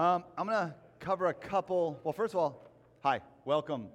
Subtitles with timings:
[0.00, 2.00] Um, I'm going to cover a couple.
[2.04, 2.70] Well, first of all,
[3.02, 3.88] hi, welcome.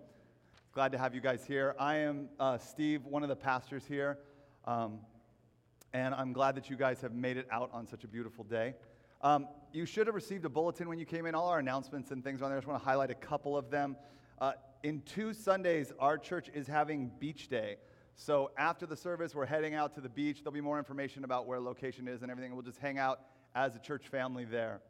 [0.72, 1.76] Glad to have you guys here.
[1.80, 4.20] I am uh, Steve, one of the pastors here,
[4.66, 5.00] um,
[5.94, 8.76] and I'm glad that you guys have made it out on such a beautiful day.
[9.24, 11.34] Um, you should have received a bulletin when you came in.
[11.34, 12.58] All our announcements and things on there.
[12.58, 13.98] I just want to highlight a couple of them.
[14.38, 14.52] Uh,
[14.84, 17.78] in two Sundays, our church is having Beach Day.
[18.14, 20.44] So after the service, we're heading out to the beach.
[20.44, 22.54] There'll be more information about where location is and everything.
[22.54, 23.22] We'll just hang out
[23.56, 24.82] as a church family there.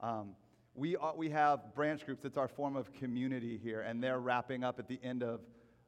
[0.00, 0.36] Um,
[0.74, 2.24] we, are, we have branch groups.
[2.24, 5.40] It's our form of community here, and they're wrapping up at the end of,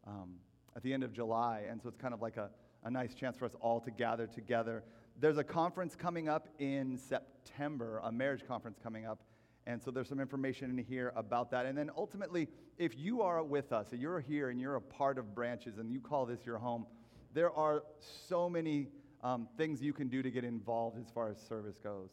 [0.07, 0.35] um,
[0.77, 1.65] at the end of July.
[1.69, 2.51] And so it's kind of like a,
[2.85, 4.83] a nice chance for us all to gather together.
[5.19, 9.21] There's a conference coming up in September, a marriage conference coming up.
[9.67, 11.67] And so there's some information in here about that.
[11.67, 15.19] And then ultimately, if you are with us, and you're here and you're a part
[15.19, 16.87] of branches and you call this your home,
[17.33, 17.85] there are
[18.29, 18.89] so many
[19.23, 22.11] um, things you can do to get involved as far as service goes.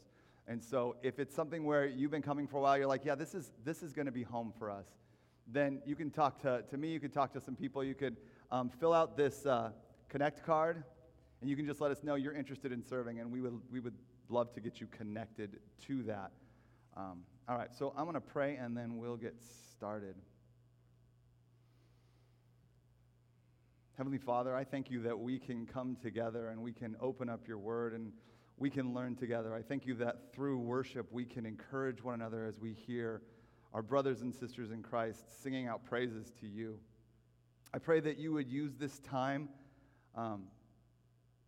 [0.49, 3.13] And so if it's something where you've been coming for a while, you're like, yeah,
[3.13, 4.87] this is, this is going to be home for us,
[5.47, 8.17] then you can talk to, to me, you can talk to some people, you could
[8.51, 9.69] um, fill out this uh,
[10.09, 10.83] Connect card,
[11.41, 13.79] and you can just let us know you're interested in serving, and we would, we
[13.79, 13.93] would
[14.27, 16.31] love to get you connected to that.
[16.97, 19.35] Um, all right, so I'm going to pray, and then we'll get
[19.71, 20.15] started.
[23.97, 27.47] Heavenly Father, I thank you that we can come together and we can open up
[27.47, 28.13] your word and
[28.59, 29.55] we can learn together.
[29.55, 33.21] I thank you that through worship we can encourage one another as we hear
[33.73, 36.77] our brothers and sisters in Christ singing out praises to you.
[37.73, 39.47] I pray that you would use this time,
[40.15, 40.43] um,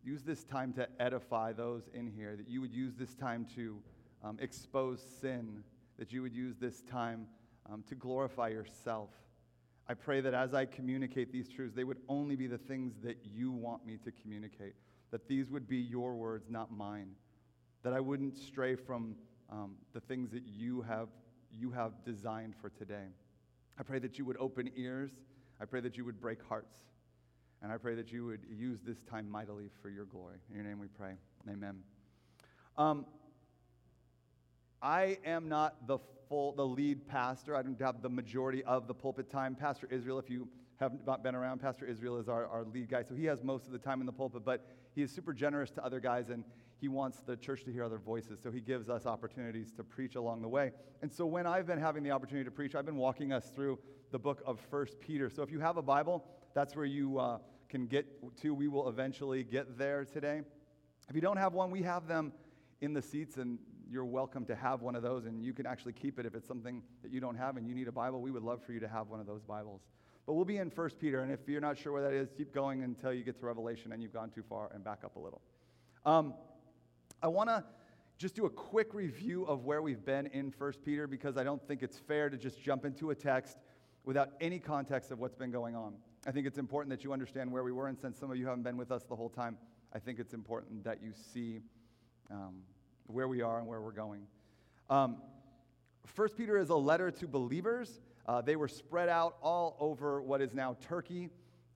[0.03, 3.77] use this time to edify those in here, that you would use this time to
[4.23, 5.63] um, expose sin,
[5.99, 7.27] that you would use this time
[7.69, 9.09] um, to glorify yourself.
[9.89, 13.17] I pray that as I communicate these truths, they would only be the things that
[13.25, 14.75] you want me to communicate
[15.11, 17.11] that these would be your words, not mine.
[17.83, 19.15] That I wouldn't stray from
[19.49, 21.09] um, the things that you have,
[21.51, 23.07] you have designed for today.
[23.77, 25.11] I pray that you would open ears.
[25.59, 26.77] I pray that you would break hearts.
[27.61, 30.37] And I pray that you would use this time mightily for your glory.
[30.49, 31.13] In your name we pray.
[31.49, 31.77] Amen.
[32.77, 33.05] Um,
[34.81, 37.55] I am not the full, the lead pastor.
[37.55, 39.53] I don't have the majority of the pulpit time.
[39.55, 40.47] Pastor Israel, if you
[40.79, 43.67] have not been around, Pastor Israel is our, our lead guy, so he has most
[43.67, 44.65] of the time in the pulpit, but
[44.95, 46.43] he is super generous to other guys and
[46.79, 48.39] he wants the church to hear other voices.
[48.41, 50.71] So he gives us opportunities to preach along the way.
[51.03, 53.77] And so when I've been having the opportunity to preach, I've been walking us through
[54.11, 55.29] the book of First Peter.
[55.29, 56.25] So if you have a Bible,
[56.55, 57.37] that's where you uh,
[57.69, 58.05] can get
[58.41, 58.53] to.
[58.53, 60.41] We will eventually get there today.
[61.07, 62.33] If you don't have one, we have them
[62.81, 63.59] in the seats, and
[63.89, 66.47] you're welcome to have one of those, and you can actually keep it if it's
[66.47, 68.21] something that you don't have and you need a Bible.
[68.21, 69.81] We would love for you to have one of those Bibles.
[70.25, 72.53] But we'll be in 1 Peter, and if you're not sure where that is, keep
[72.53, 75.19] going until you get to Revelation and you've gone too far and back up a
[75.19, 75.41] little.
[76.05, 76.33] Um,
[77.21, 77.63] I want to
[78.17, 81.61] just do a quick review of where we've been in 1 Peter because I don't
[81.67, 83.57] think it's fair to just jump into a text
[84.03, 85.95] without any context of what's been going on.
[86.27, 88.45] I think it's important that you understand where we were, and since some of you
[88.45, 89.57] haven't been with us the whole time,
[89.93, 91.61] I think it's important that you see
[92.29, 92.57] um,
[93.07, 94.21] where we are and where we're going.
[94.89, 95.17] Um,
[96.15, 100.41] 1 Peter is a letter to believers uh, they were spread out all over what
[100.41, 101.29] is now Turkey.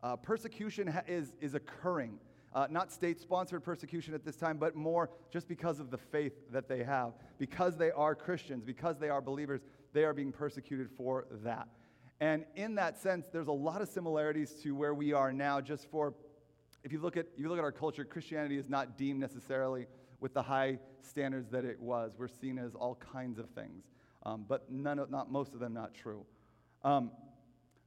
[0.04, 2.20] Uh, persecution ha- is, is occurring.
[2.54, 6.34] Uh, not state sponsored persecution at this time, but more just because of the faith
[6.52, 7.14] that they have.
[7.38, 9.62] Because they are Christians, because they are believers,
[9.92, 11.68] they are being persecuted for that.
[12.22, 15.90] And in that sense, there's a lot of similarities to where we are now, just
[15.92, 16.14] for
[16.86, 19.88] if you look at, you look at our culture, Christianity is not deemed necessarily
[20.22, 22.14] with the high standards that it was.
[22.18, 23.84] We're seen as all kinds of things,
[24.24, 26.26] um, but none of, not most of them not true.
[26.86, 27.12] Um,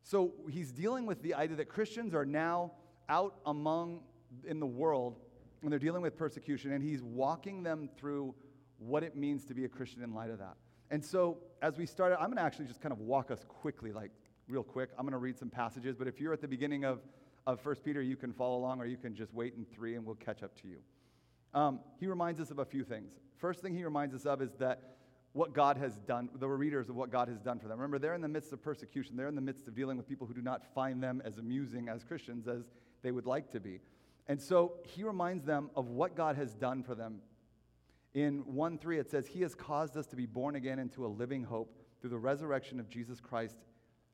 [0.03, 2.73] so he's dealing with the idea that Christians are now
[3.09, 4.01] out among
[4.45, 5.17] in the world
[5.63, 8.35] and they're dealing with persecution, and he's walking them through
[8.79, 10.55] what it means to be a Christian in light of that.
[10.91, 13.93] And so as we started, I'm going to actually just kind of walk us quickly,
[13.93, 14.13] like
[14.49, 14.91] real quick.
[14.97, 17.01] I'm going to read some passages, but if you're at the beginning of,
[17.47, 20.07] of 1 Peter, you can follow along or you can just wait in three and
[20.07, 20.79] we'll catch up to you.
[21.55, 23.11] Um, he reminds us of a few things.
[23.37, 24.98] First thing he reminds us of is that
[25.33, 27.79] what God has done, the readers of what God has done for them.
[27.79, 29.17] Remember, they're in the midst of persecution.
[29.17, 31.89] They're in the midst of dealing with people who do not find them as amusing
[31.89, 32.71] as Christians as
[33.03, 33.81] they would like to be.
[34.27, 37.21] And so he reminds them of what God has done for them.
[38.15, 41.09] In 1 3, it says, He has caused us to be born again into a
[41.09, 43.57] living hope through the resurrection of Jesus Christ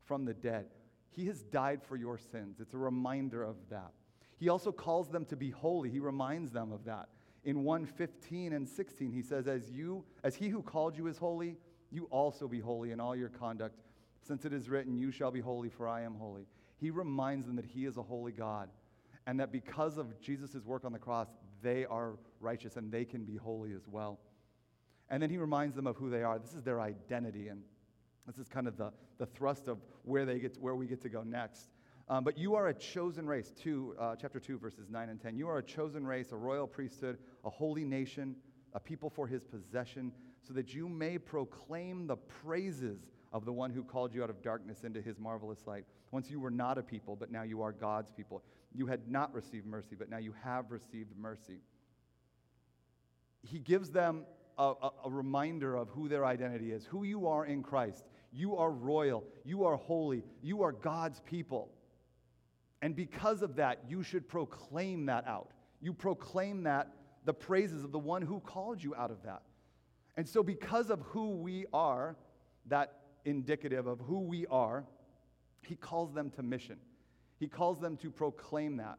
[0.05, 0.67] from the dead.
[1.11, 2.59] He has died for your sins.
[2.61, 3.93] It's a reminder of that.
[4.37, 5.91] He also calls them to be holy.
[5.91, 7.09] He reminds them of that.
[7.45, 11.57] In 1:15 and 16, he says, As you, as he who called you is holy,
[11.91, 13.77] you also be holy in all your conduct,
[14.23, 16.47] since it is written, You shall be holy, for I am holy.
[16.79, 18.71] He reminds them that he is a holy God,
[19.27, 21.29] and that because of Jesus' work on the cross,
[21.63, 24.21] they are righteous and they can be holy as well.
[25.11, 26.39] And then he reminds them of who they are.
[26.39, 27.49] This is their identity.
[27.49, 27.63] And
[28.27, 31.01] this is kind of the, the thrust of where, they get to, where we get
[31.03, 31.69] to go next.
[32.09, 35.37] Um, but you are a chosen race, two, uh, chapter 2, verses 9 and 10.
[35.37, 38.37] You are a chosen race, a royal priesthood, a holy nation,
[38.75, 40.13] a people for his possession,
[40.47, 44.43] so that you may proclaim the praises of the one who called you out of
[44.43, 45.85] darkness into his marvelous light.
[46.11, 48.43] Once you were not a people, but now you are God's people.
[48.75, 51.61] You had not received mercy, but now you have received mercy.
[53.43, 54.25] He gives them
[54.59, 58.05] a, a, a reminder of who their identity is, who you are in Christ.
[58.31, 61.71] You are royal, you are holy, you are God's people.
[62.85, 65.53] And because of that, you should proclaim that out.
[65.81, 66.89] You proclaim that,
[67.25, 69.41] the praises of the one who called you out of that.
[70.19, 72.15] And so, because of who we are,
[72.67, 74.85] that indicative of who we are,
[75.67, 76.77] he calls them to mission.
[77.41, 78.99] He calls them to proclaim that.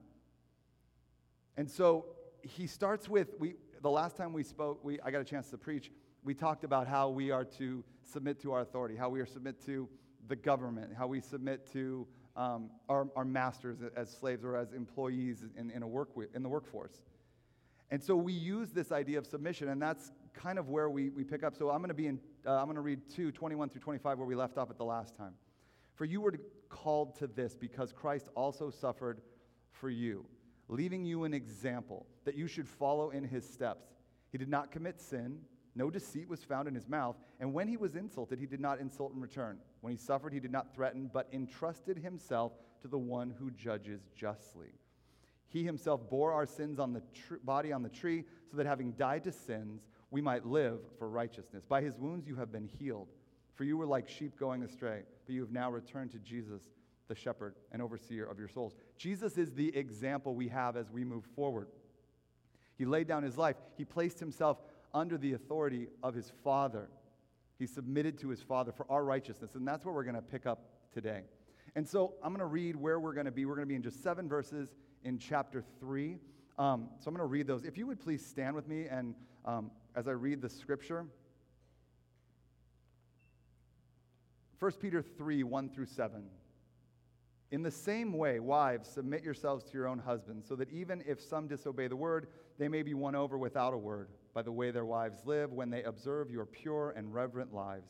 [1.56, 2.08] And so,
[2.42, 3.54] he starts with we,
[3.84, 5.92] the last time we spoke, we, I got a chance to preach,
[6.24, 9.64] we talked about how we are to submit to our authority, how we are submit
[9.68, 9.88] to
[10.28, 15.44] the government, how we submit to um, our, our masters as slaves or as employees
[15.58, 17.02] in, in, a work, in the workforce.
[17.92, 21.24] And so we use this idea of submission, and that's kind of where we, we
[21.24, 21.56] pick up.
[21.56, 24.18] So I'm going to be in, uh, I'm going to read 2, 21 through 25,
[24.18, 25.34] where we left off at the last time.
[25.94, 26.34] For you were
[26.68, 29.22] called to this because Christ also suffered
[29.72, 30.26] for you,
[30.68, 33.86] leaving you an example that you should follow in his steps.
[34.32, 35.40] He did not commit sin
[35.76, 38.80] no deceit was found in his mouth, and when he was insulted, he did not
[38.80, 39.58] insult in return.
[39.82, 44.02] When he suffered, he did not threaten, but entrusted himself to the one who judges
[44.16, 44.70] justly.
[45.48, 48.94] He himself bore our sins on the tr- body on the tree, so that having
[48.94, 51.66] died to sins, we might live for righteousness.
[51.66, 53.10] By his wounds you have been healed.
[53.54, 56.64] For you were like sheep going astray, but you have now returned to Jesus,
[57.08, 58.76] the shepherd and overseer of your souls.
[58.98, 61.68] Jesus is the example we have as we move forward.
[62.78, 64.58] He laid down his life, he placed himself
[64.96, 66.90] under the authority of his Father.
[67.60, 69.54] He submitted to his Father for our righteousness.
[69.54, 71.22] And that's where we're going to pick up today.
[71.76, 73.46] And so I'm going to read where we're going to be.
[73.46, 76.18] We're going to be in just seven verses in chapter 3.
[76.58, 77.66] Um, so I'm going to read those.
[77.66, 79.14] If you would please stand with me and
[79.44, 81.06] um, as I read the scripture.
[84.60, 86.24] 1 Peter 3 1 through 7.
[87.52, 91.22] In the same way, wives, submit yourselves to your own husbands, so that even if
[91.22, 92.28] some disobey the word,
[92.58, 95.70] they may be won over without a word by the way their wives live when
[95.70, 97.90] they observe your pure and reverent lives.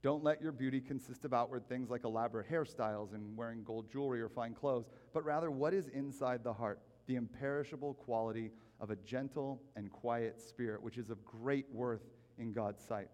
[0.00, 4.22] Don't let your beauty consist of outward things like elaborate hairstyles and wearing gold jewelry
[4.22, 8.96] or fine clothes, but rather what is inside the heart, the imperishable quality of a
[8.96, 12.02] gentle and quiet spirit, which is of great worth
[12.38, 13.08] in God's sight.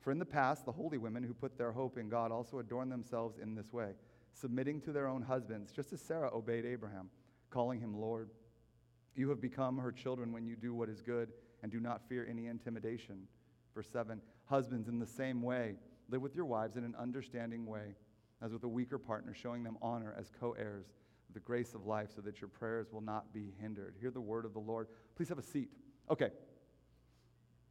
[0.00, 2.90] For in the past, the holy women who put their hope in God also adorned
[2.90, 3.92] themselves in this way,
[4.32, 7.10] submitting to their own husbands, just as Sarah obeyed Abraham,
[7.50, 8.30] calling him Lord.
[9.14, 11.30] You have become her children when you do what is good
[11.62, 13.26] and do not fear any intimidation.
[13.74, 15.76] Verse 7 Husbands, in the same way,
[16.08, 17.94] live with your wives in an understanding way,
[18.42, 20.86] as with a weaker partner, showing them honor as co heirs
[21.28, 23.94] of the grace of life, so that your prayers will not be hindered.
[24.00, 24.88] Hear the word of the Lord.
[25.16, 25.68] Please have a seat.
[26.10, 26.30] Okay.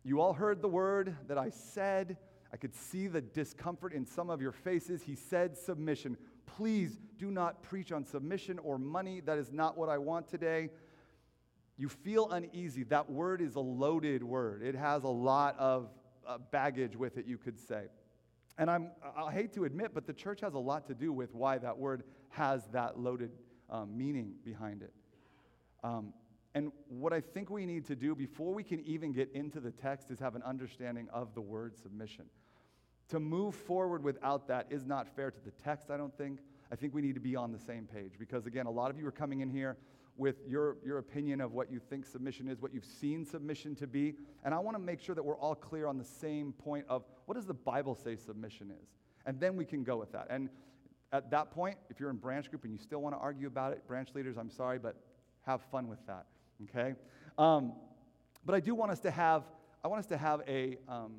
[0.03, 2.17] You all heard the word that I said.
[2.53, 5.03] I could see the discomfort in some of your faces.
[5.03, 6.17] He said submission.
[6.45, 9.21] Please do not preach on submission or money.
[9.21, 10.69] That is not what I want today
[11.77, 14.62] you feel uneasy, that word is a loaded word.
[14.62, 15.89] It has a lot of
[16.27, 17.85] uh, baggage with it, you could say.
[18.57, 21.33] And I'm, I hate to admit, but the church has a lot to do with
[21.33, 23.31] why that word has that loaded
[23.69, 24.94] um, meaning behind it.
[25.83, 26.13] Um,
[26.54, 29.71] and what I think we need to do before we can even get into the
[29.71, 32.25] text is have an understanding of the word submission.
[33.09, 36.40] To move forward without that is not fair to the text, I don't think.
[36.71, 38.97] I think we need to be on the same page because, again, a lot of
[38.97, 39.78] you are coming in here
[40.21, 43.87] with your, your opinion of what you think submission is, what you've seen submission to
[43.87, 44.13] be.
[44.45, 47.04] And I want to make sure that we're all clear on the same point of
[47.25, 48.90] what does the Bible say submission is?
[49.25, 50.28] And then we can go with that.
[50.30, 50.49] And
[51.11, 53.73] at that point, if you're in branch group and you still want to argue about
[53.73, 54.95] it, branch leaders, I'm sorry, but
[55.47, 56.28] have fun with that,
[56.66, 56.94] okay?
[57.40, 57.73] Um,
[58.45, 59.45] but I do want us to have,
[59.83, 61.13] I want us to have a, um,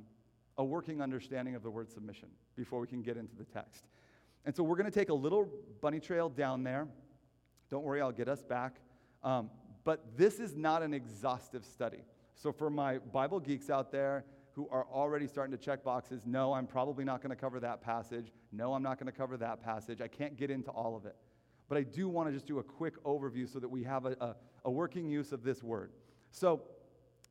[0.59, 3.83] a working understanding of the word submission before we can get into the text.
[4.45, 5.49] And so we're going to take a little
[5.81, 6.87] bunny trail down there.
[7.69, 8.77] Don't worry, I'll get us back.
[9.25, 9.51] Um,
[9.85, 12.05] but this is not an exhaustive study.
[12.35, 16.53] So, for my Bible geeks out there who are already starting to check boxes, no,
[16.53, 18.33] I'm probably not going to cover that passage.
[18.53, 20.01] No, I'm not going to cover that passage.
[20.01, 21.17] I can't get into all of it.
[21.69, 24.17] But I do want to just do a quick overview so that we have a,
[24.21, 25.93] a, a working use of this word.
[26.31, 26.63] So,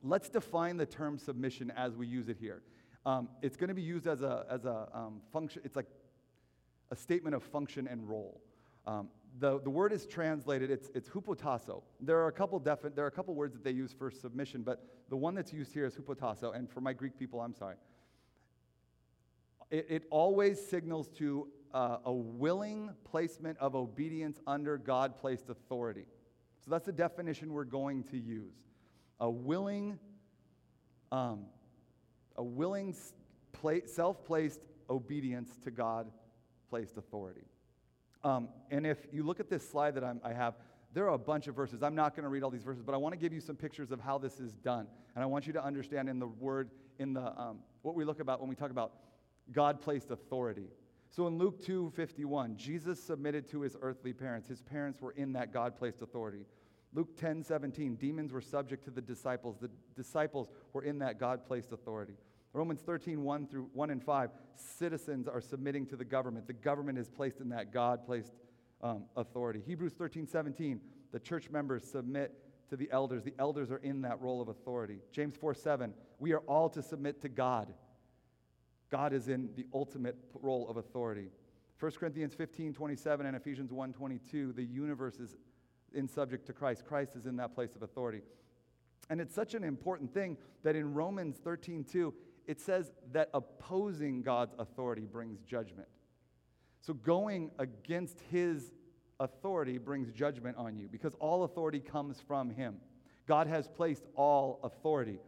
[0.04, 2.62] let's define the term submission as we use it here.
[3.06, 5.88] Um, it's going to be used as a, as a um, function, it's like
[6.92, 8.42] a statement of function and role.
[8.86, 9.10] Um,
[9.40, 11.84] the, the word is translated, it's, it's hupotasso.
[12.00, 14.62] There are, a couple defi- there are a couple words that they use for submission,
[14.62, 16.56] but the one that's used here is hupotasso.
[16.56, 17.76] And for my Greek people, I'm sorry.
[19.70, 26.06] It, it always signals to uh, a willing placement of obedience under God placed authority.
[26.64, 28.54] So that's the definition we're going to use.
[29.20, 29.98] A willing,
[31.12, 31.46] um,
[32.36, 32.96] a willing
[33.86, 36.12] self placed obedience to God
[36.70, 37.46] placed authority.
[38.24, 40.56] Um, and if you look at this slide that I'm, i have,
[40.94, 41.82] there are a bunch of verses.
[41.82, 43.56] I'm not going to read all these verses, but I want to give you some
[43.56, 44.88] pictures of how this is done.
[45.16, 48.20] And I want you to understand in the word, in the um, what we look
[48.20, 48.94] about when we talk about
[49.52, 50.68] God placed authority.
[51.10, 54.48] So in Luke 2 51, Jesus submitted to his earthly parents.
[54.48, 56.46] His parents were in that God placed authority.
[56.94, 59.58] Luke 10 17, demons were subject to the disciples.
[59.60, 62.14] The disciples were in that God placed authority.
[62.54, 66.48] Romans 13, 1 through 1 and 5, citizens are submitting to the government.
[66.48, 68.34] The government is placed in that God placed
[68.82, 69.62] um, authority.
[69.66, 70.82] Hebrews 13, 17,
[71.12, 72.34] the church members submit
[72.70, 73.24] to the elders.
[73.24, 75.00] The elders are in that role of authority.
[75.12, 77.74] James 4, 7, we are all to submit to God.
[78.90, 81.30] God is in the ultimate role of authority.
[81.80, 85.38] 1 Corinthians 15, 27, and Ephesians 1, 22, the universe is
[85.94, 86.86] in subject to Christ.
[86.86, 88.22] Christ is in that place of authority.
[89.10, 92.14] And it's such an important thing that in Romans 13, 2,
[92.48, 95.88] it says that opposing God's authority brings judgment.
[96.82, 98.72] So going against his
[99.20, 102.78] authority brings judgment on you because all authority comes from him.
[103.28, 105.20] God has placed all authority.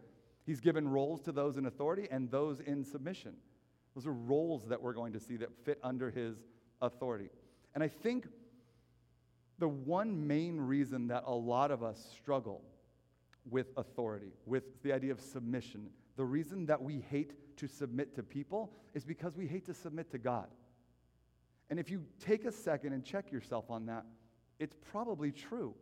[0.44, 3.34] He's given roles to those in authority and those in submission.
[3.94, 6.36] Those are roles that we're going to see that fit under his
[6.82, 7.30] authority.
[7.74, 8.26] And I think
[9.58, 12.62] the one main reason that a lot of us struggle
[13.48, 18.22] with authority, with the idea of submission, the reason that we hate to submit to
[18.22, 20.46] people is because we hate to submit to God.
[21.70, 24.04] And if you take a second and check yourself on that,
[24.58, 25.74] it's probably true.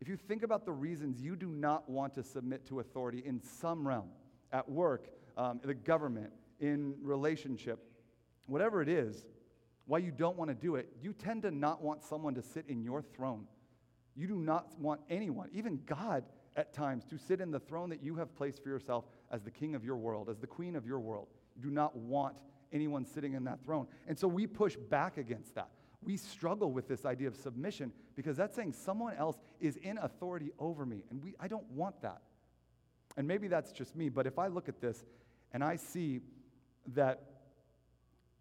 [0.00, 3.42] If you think about the reasons you do not want to submit to authority in
[3.42, 4.08] some realm,
[4.52, 7.80] at work, um, the government, in relationship,
[8.46, 9.24] whatever it is,
[9.86, 12.64] why you don't want to do it, you tend to not want someone to sit
[12.68, 13.46] in your throne.
[14.14, 16.24] You do not want anyone, even God
[16.56, 19.50] at times, to sit in the throne that you have placed for yourself as the
[19.50, 21.28] king of your world, as the queen of your world.
[21.56, 22.36] You do not want
[22.72, 23.86] anyone sitting in that throne.
[24.08, 25.70] And so we push back against that.
[26.02, 30.52] We struggle with this idea of submission because that's saying someone else is in authority
[30.58, 31.04] over me.
[31.10, 32.20] And we, I don't want that.
[33.16, 35.04] And maybe that's just me, but if I look at this
[35.52, 36.20] and I see
[36.94, 37.22] that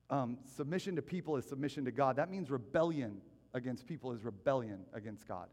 [0.10, 3.22] um, submission to people is submission to God, that means rebellion
[3.54, 5.48] against people is rebellion against God.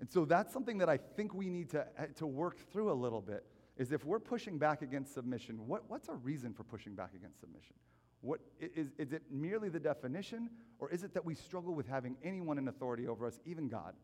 [0.00, 1.86] And so that's something that I think we need to,
[2.16, 6.08] to work through a little bit is if we're pushing back against submission, what, what's
[6.08, 7.74] our reason for pushing back against submission?
[8.22, 12.16] What, is, is it merely the definition, or is it that we struggle with having
[12.24, 13.94] anyone in authority over us, even God?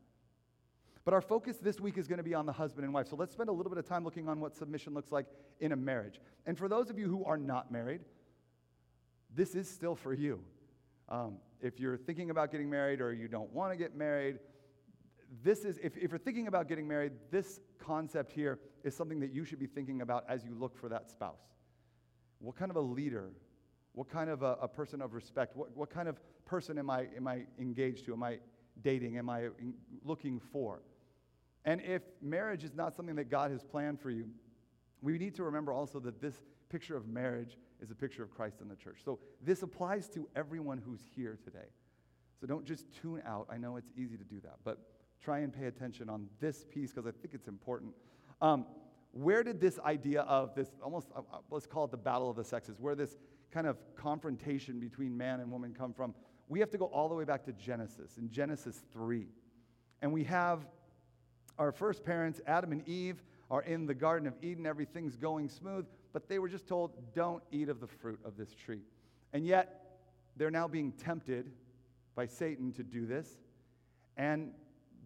[1.04, 3.08] But our focus this week is going to be on the husband and wife.
[3.08, 5.26] So let's spend a little bit of time looking on what submission looks like
[5.58, 6.20] in a marriage.
[6.46, 8.02] And for those of you who are not married,
[9.34, 10.40] this is still for you.
[11.08, 14.38] Um, if you're thinking about getting married or you don't want to get married,
[15.42, 19.32] this is, if, if you're thinking about getting married, this concept here is something that
[19.32, 21.42] you should be thinking about as you look for that spouse.
[22.38, 23.30] What kind of a leader?
[23.92, 25.56] What kind of a, a person of respect?
[25.56, 28.12] What, what kind of person am I, am I engaged to?
[28.12, 28.38] Am I
[28.82, 29.18] dating?
[29.18, 29.48] Am I
[30.04, 30.82] looking for?
[31.64, 34.26] And if marriage is not something that God has planned for you,
[35.00, 38.60] we need to remember also that this picture of marriage is a picture of Christ
[38.60, 38.98] in the church.
[39.04, 41.68] So this applies to everyone who's here today.
[42.40, 43.46] So don't just tune out.
[43.50, 44.78] I know it's easy to do that, but
[45.22, 47.92] try and pay attention on this piece because I think it's important.
[48.42, 48.66] Um,
[49.12, 52.36] where did this idea of this almost, uh, uh, let's call it the battle of
[52.36, 53.16] the sexes, where this
[53.52, 56.12] kind of confrontation between man and woman come from?
[56.48, 59.28] We have to go all the way back to Genesis, in Genesis 3.
[60.02, 60.66] And we have
[61.58, 64.66] our first parents, Adam and Eve, are in the Garden of Eden.
[64.66, 68.54] Everything's going smooth, but they were just told, don't eat of the fruit of this
[68.54, 68.80] tree.
[69.32, 70.00] And yet,
[70.36, 71.52] they're now being tempted
[72.16, 73.28] by Satan to do this.
[74.16, 74.52] And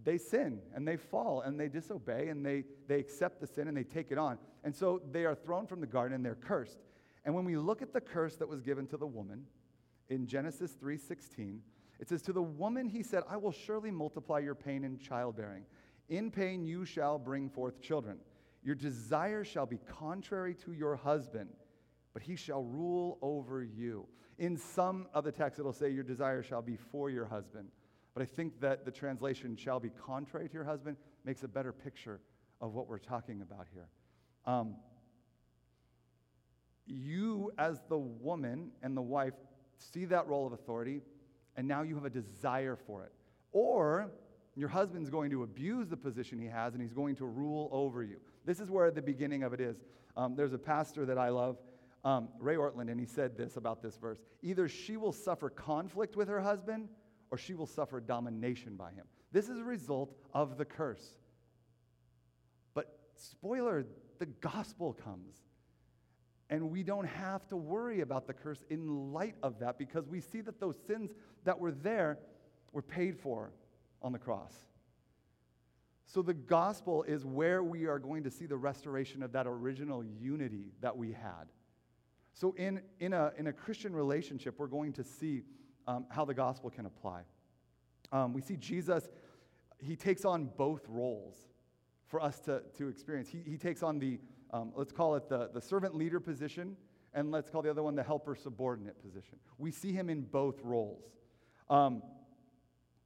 [0.05, 3.77] they sin and they fall and they disobey and they, they accept the sin and
[3.77, 4.39] they take it on.
[4.65, 6.79] And so they are thrown from the garden and they're cursed.
[7.25, 9.47] And when we look at the curse that was given to the woman
[10.09, 11.59] in Genesis 3:16,
[11.99, 15.65] it says, To the woman he said, I will surely multiply your pain in childbearing.
[16.09, 18.19] In pain you shall bring forth children.
[18.63, 21.51] Your desire shall be contrary to your husband,
[22.13, 24.07] but he shall rule over you.
[24.39, 27.69] In some of the texts, it'll say, Your desire shall be for your husband.
[28.17, 30.97] But I think that the translation shall be contrary to your husband
[31.27, 32.19] makes a better picture
[32.63, 33.89] of what we're talking about here.
[34.47, 34.77] Um,
[36.87, 39.35] you, as the woman and the wife,
[39.77, 41.03] see that role of authority,
[41.59, 43.13] and now you have a desire for it.
[43.53, 44.11] Or
[44.55, 48.03] your husband's going to abuse the position he has and he's going to rule over
[48.03, 48.17] you.
[48.47, 49.77] This is where the beginning of it is.
[50.17, 51.59] Um, there's a pastor that I love,
[52.03, 56.17] um, Ray Ortlund, and he said this about this verse either she will suffer conflict
[56.17, 56.89] with her husband
[57.31, 59.07] or she will suffer domination by him.
[59.33, 61.17] This is a result of the curse.
[62.75, 63.87] But, spoiler,
[64.19, 65.35] the gospel comes.
[66.49, 70.21] And we don't have to worry about the curse in light of that because we
[70.21, 71.11] see that those sins
[71.45, 72.19] that were there
[72.73, 73.53] were paid for
[74.01, 74.53] on the cross.
[76.05, 80.05] So the gospel is where we are going to see the restoration of that original
[80.05, 81.51] unity that we had.
[82.33, 85.43] So in, in, a, in a Christian relationship, we're going to see
[85.87, 87.23] um, how the gospel can apply.
[88.13, 89.09] Um, we see Jesus,
[89.79, 91.37] he takes on both roles
[92.07, 93.29] for us to, to experience.
[93.29, 94.21] He, he takes on the,
[94.53, 96.77] um, let's call it the, the servant leader position,
[97.15, 99.39] and let's call the other one the helper subordinate position.
[99.59, 101.05] We see him in both roles.
[101.69, 102.03] Um,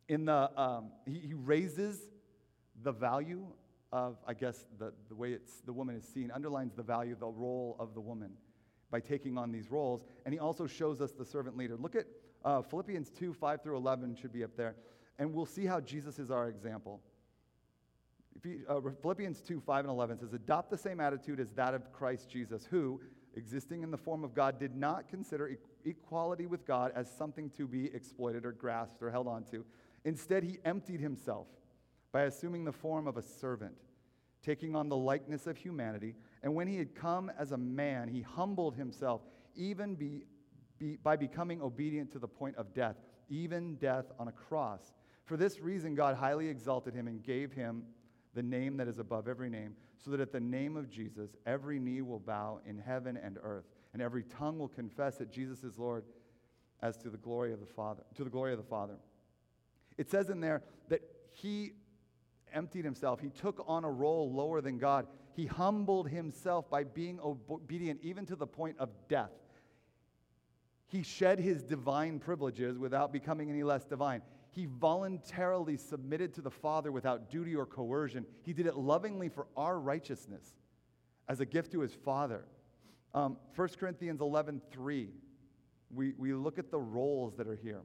[0.08, 1.99] in the, um, he, he, raises
[2.82, 3.46] the value
[3.92, 7.28] of, I guess, the, the way it's, the woman is seen, underlines the value, the
[7.28, 8.32] role of the woman
[8.90, 10.04] by taking on these roles.
[10.26, 11.76] And he also shows us the servant leader.
[11.76, 12.06] Look at
[12.44, 14.76] uh, Philippians 2 5 through 11, should be up there.
[15.18, 17.00] And we'll see how Jesus is our example.
[18.42, 21.92] You, uh, Philippians 2 5 and 11 says, Adopt the same attitude as that of
[21.92, 23.00] Christ Jesus, who,
[23.35, 27.50] existing in the form of God, did not consider e- equality with God as something
[27.50, 29.64] to be exploited or grasped or held onto
[30.04, 31.47] Instead, he emptied himself
[32.12, 33.76] by assuming the form of a servant,
[34.42, 36.14] taking on the likeness of humanity.
[36.42, 39.20] And when he had come as a man, he humbled himself,
[39.54, 40.25] even be,
[40.80, 42.96] be, by becoming obedient to the point of death,
[43.28, 44.92] even death on a cross.
[45.26, 47.84] For this reason, God highly exalted him and gave him
[48.34, 51.78] the name that is above every name, so that at the name of Jesus, every
[51.78, 55.78] knee will bow in heaven and earth, and every tongue will confess that Jesus is
[55.78, 56.04] Lord
[56.82, 58.96] as to the glory of the Father, to the glory of the Father.
[59.99, 61.02] It says in there that
[61.34, 61.72] he
[62.52, 63.20] emptied himself.
[63.20, 65.06] He took on a role lower than God.
[65.34, 69.30] He humbled himself by being obedient even to the point of death.
[70.90, 74.23] He shed his divine privileges without becoming any less divine.
[74.50, 78.26] He voluntarily submitted to the Father without duty or coercion.
[78.43, 80.56] He did it lovingly for our righteousness
[81.28, 82.45] as a gift to his Father.
[83.14, 85.10] Um, 1 Corinthians 11 3,
[85.95, 87.82] we, we look at the roles that are here.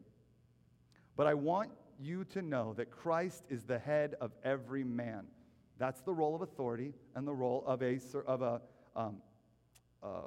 [1.16, 5.28] But I want you to know that Christ is the head of every man.
[5.78, 8.62] That's the role of authority and the role of a, of a
[8.96, 9.18] um,
[10.02, 10.22] uh,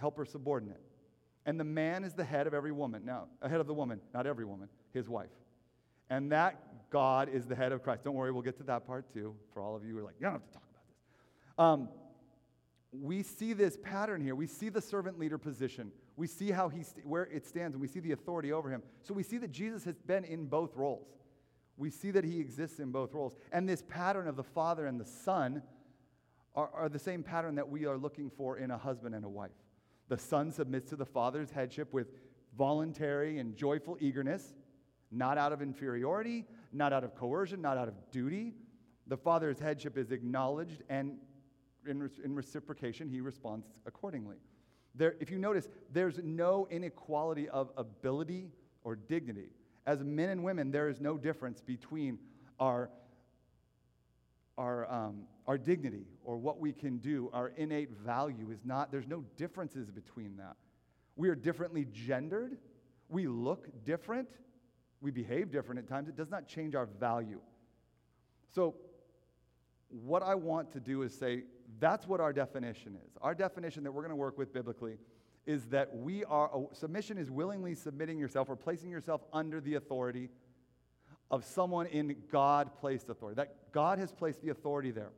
[0.00, 0.80] helper subordinate.
[1.46, 3.04] And the man is the head of every woman.
[3.04, 5.30] Now, ahead of the woman, not every woman, his wife.
[6.10, 8.04] And that God is the head of Christ.
[8.04, 9.34] Don't worry, we'll get to that part too.
[9.52, 10.98] For all of you who are like, you don't have to talk about this.
[11.58, 11.88] Um,
[12.92, 14.34] we see this pattern here.
[14.34, 15.92] We see the servant leader position.
[16.16, 18.82] We see how he st- where it stands, and we see the authority over him.
[19.02, 21.06] So we see that Jesus has been in both roles.
[21.76, 23.36] We see that he exists in both roles.
[23.52, 25.62] And this pattern of the Father and the Son
[26.54, 29.28] are, are the same pattern that we are looking for in a husband and a
[29.28, 29.50] wife.
[30.10, 32.08] The Son submits to the Father's headship with
[32.58, 34.54] voluntary and joyful eagerness,
[35.12, 38.54] not out of inferiority, not out of coercion, not out of duty.
[39.06, 41.16] The Father's headship is acknowledged and
[41.88, 44.36] in, in reciprocation, he responds accordingly.
[44.96, 48.50] There, if you notice, there's no inequality of ability
[48.82, 49.50] or dignity.
[49.86, 52.18] As men and women, there is no difference between
[52.58, 52.90] our,
[54.58, 57.28] our, um, our dignity or what we can do.
[57.32, 60.54] Our innate value is not, there's no differences between that.
[61.16, 62.56] We are differently gendered.
[63.08, 64.28] We look different.
[65.00, 66.08] We behave different at times.
[66.08, 67.40] It does not change our value.
[68.54, 68.76] So,
[69.88, 71.42] what I want to do is say
[71.80, 73.16] that's what our definition is.
[73.20, 74.98] Our definition that we're going to work with biblically
[75.46, 80.28] is that we are, submission is willingly submitting yourself or placing yourself under the authority
[81.28, 83.34] of someone in God placed authority.
[83.34, 85.10] That God has placed the authority there.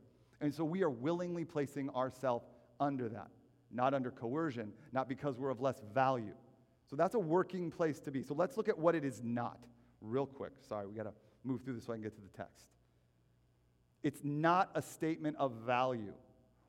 [0.43, 2.45] And so we are willingly placing ourselves
[2.77, 3.29] under that,
[3.71, 6.33] not under coercion, not because we're of less value.
[6.85, 8.23] So that's a working place to be.
[8.23, 9.57] So let's look at what it is not,
[10.01, 10.51] real quick.
[10.67, 11.13] Sorry, we got to
[11.45, 12.65] move through this so I can get to the text.
[14.03, 16.13] It's not a statement of value.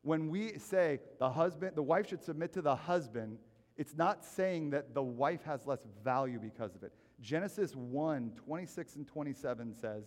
[0.02, 3.38] When we say the husband, the wife should submit to the husband,
[3.76, 6.92] it's not saying that the wife has less value because of it.
[7.20, 10.04] Genesis 1 26 and 27 says,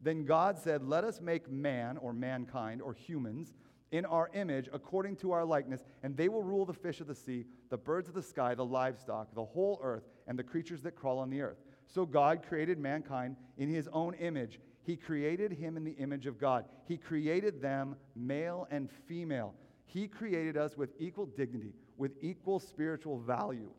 [0.00, 3.54] Then God said, Let us make man or mankind or humans
[3.90, 7.14] in our image according to our likeness, and they will rule the fish of the
[7.14, 10.94] sea, the birds of the sky, the livestock, the whole earth, and the creatures that
[10.94, 11.58] crawl on the earth.
[11.86, 14.60] So God created mankind in his own image.
[14.82, 16.66] He created him in the image of God.
[16.86, 19.54] He created them male and female.
[19.86, 23.70] He created us with equal dignity, with equal spiritual value.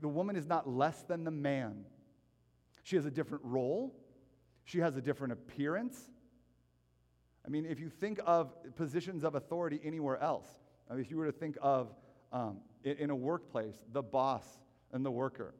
[0.00, 1.84] The woman is not less than the man.
[2.84, 3.94] She has a different role,
[4.64, 6.10] she has a different appearance.
[7.46, 10.48] I mean, if you think of positions of authority anywhere else,
[10.90, 11.94] I mean, if you were to think of
[12.32, 14.44] um, in, a workplace, the boss
[14.92, 15.54] and the worker,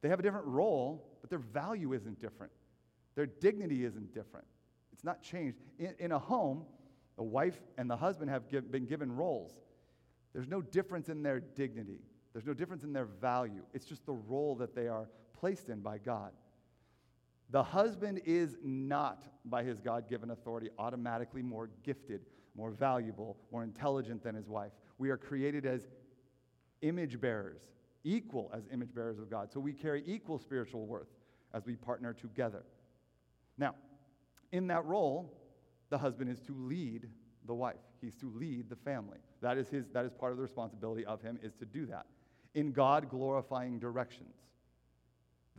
[0.00, 2.52] they have a different role, but their value isn't different.
[3.14, 4.46] Their dignity isn't different.
[4.92, 5.58] It's not changed.
[5.78, 6.64] In, in a home,
[7.16, 9.52] the wife and the husband have give, been given roles.
[10.32, 12.00] There's no difference in their dignity,
[12.32, 13.62] there's no difference in their value.
[13.72, 16.32] It's just the role that they are placed in by God.
[17.50, 22.22] The husband is not, by his God given authority, automatically more gifted,
[22.56, 24.72] more valuable, more intelligent than his wife.
[24.98, 25.86] We are created as
[26.82, 27.60] image bearers,
[28.02, 29.52] equal as image bearers of God.
[29.52, 31.08] So we carry equal spiritual worth
[31.54, 32.64] as we partner together.
[33.58, 33.74] Now,
[34.52, 35.32] in that role,
[35.90, 37.08] the husband is to lead
[37.46, 37.76] the wife.
[38.00, 39.18] He's to lead the family.
[39.40, 42.06] That is, his, that is part of the responsibility of him is to do that
[42.54, 44.34] in God glorifying directions.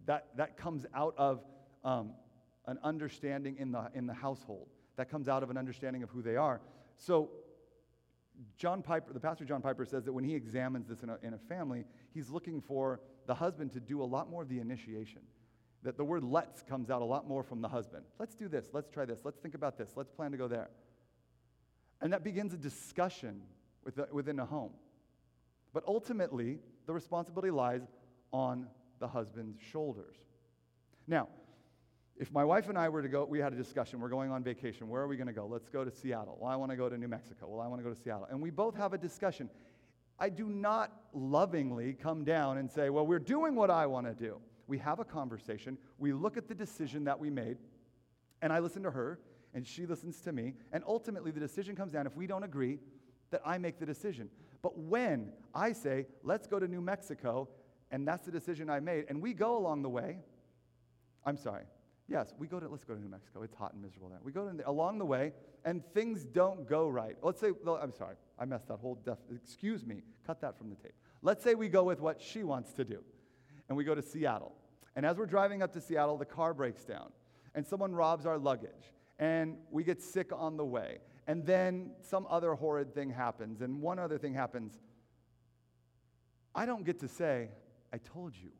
[0.06, 1.41] That, that comes out of
[1.84, 2.12] um,
[2.66, 4.68] an understanding in the, in the household.
[4.98, 6.62] That comes out of an understanding of who they are.
[6.98, 7.30] So,
[8.58, 11.34] John Piper, the pastor John Piper says that when he examines this in a, in
[11.34, 15.22] a family, he's looking for the husband to do a lot more of the initiation.
[15.84, 18.04] That the word let's comes out a lot more from the husband.
[18.20, 18.68] Let's do this.
[18.74, 19.22] Let's try this.
[19.24, 19.92] Let's think about this.
[19.96, 20.70] Let's plan to go there.
[22.02, 23.42] And that begins a discussion
[24.12, 24.72] within a home.
[25.74, 27.82] But ultimately, the responsibility lies
[28.32, 28.68] on
[29.00, 30.16] the husband's shoulders.
[31.08, 31.28] Now,
[32.19, 34.43] if my wife and I were to go, we had a discussion, we're going on
[34.43, 35.45] vacation, where are we going to go?
[35.45, 36.38] Let's go to Seattle.
[36.39, 37.47] Well, I want to go to New Mexico.
[37.47, 38.27] Well, I want to go to Seattle.
[38.30, 39.49] And we both have a discussion.
[40.19, 44.13] I do not lovingly come down and say, well, we're doing what I want to
[44.13, 44.38] do.
[44.67, 47.58] We have a conversation, we look at the decision that we made,
[48.41, 49.19] and I listen to her,
[49.53, 52.06] and she listens to me, and ultimately the decision comes down.
[52.06, 52.80] If we don't agree,
[53.30, 54.30] that I make the decision.
[54.62, 57.47] But when I say, let's go to New Mexico,
[57.91, 60.19] and that's the decision I made, and we go along the way,
[61.25, 61.63] I'm sorry,
[62.10, 63.43] Yes, we go to, let's go to New Mexico.
[63.43, 64.20] It's hot and miserable there.
[64.24, 65.34] We go to, along the way,
[65.65, 67.17] and things don't go right.
[67.22, 70.70] Let's say, well, I'm sorry, I messed that whole, def, excuse me, cut that from
[70.70, 70.93] the tape.
[71.22, 73.04] Let's say we go with what she wants to do,
[73.67, 74.56] and we go to Seattle.
[74.96, 77.12] And as we're driving up to Seattle, the car breaks down,
[77.56, 81.00] and someone robs our luggage, and we get sick on the way.
[81.28, 84.80] And then some other horrid thing happens, and one other thing happens.
[86.56, 87.50] I don't get to say,
[87.91, 88.52] I told you.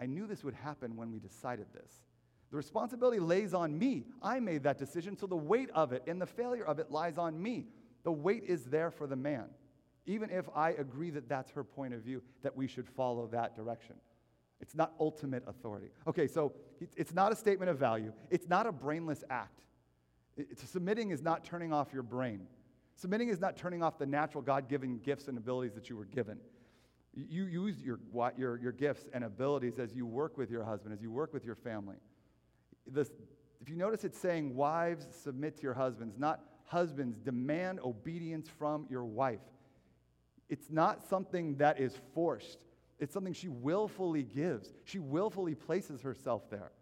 [0.00, 1.92] I knew this would happen when we decided this.
[2.50, 4.06] The responsibility lays on me.
[4.22, 7.18] I made that decision, so the weight of it and the failure of it lies
[7.18, 7.66] on me.
[8.04, 9.46] The weight is there for the man,
[10.06, 13.54] even if I agree that that's her point of view, that we should follow that
[13.54, 13.96] direction.
[14.60, 15.88] It's not ultimate authority.
[16.06, 16.52] Okay, so
[16.96, 19.60] it's not a statement of value, it's not a brainless act.
[20.36, 22.46] It's, submitting is not turning off your brain.
[22.94, 26.04] Submitting is not turning off the natural God given gifts and abilities that you were
[26.04, 26.38] given.
[27.14, 27.98] You use your,
[28.36, 31.44] your, your gifts and abilities as you work with your husband, as you work with
[31.44, 31.96] your family
[32.88, 33.10] this,
[33.60, 38.86] if you notice it's saying, wives, submit to your husbands, not husbands, demand obedience from
[38.90, 39.40] your wife.
[40.48, 42.64] It's not something that is forced,
[42.98, 44.72] it's something she willfully gives.
[44.84, 46.72] She willfully places herself there.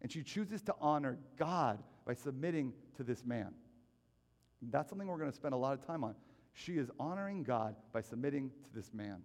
[0.00, 3.52] And she chooses to honor God by submitting to this man.
[4.62, 6.14] That's something we're going to spend a lot of time on.
[6.54, 9.22] She is honoring God by submitting to this man.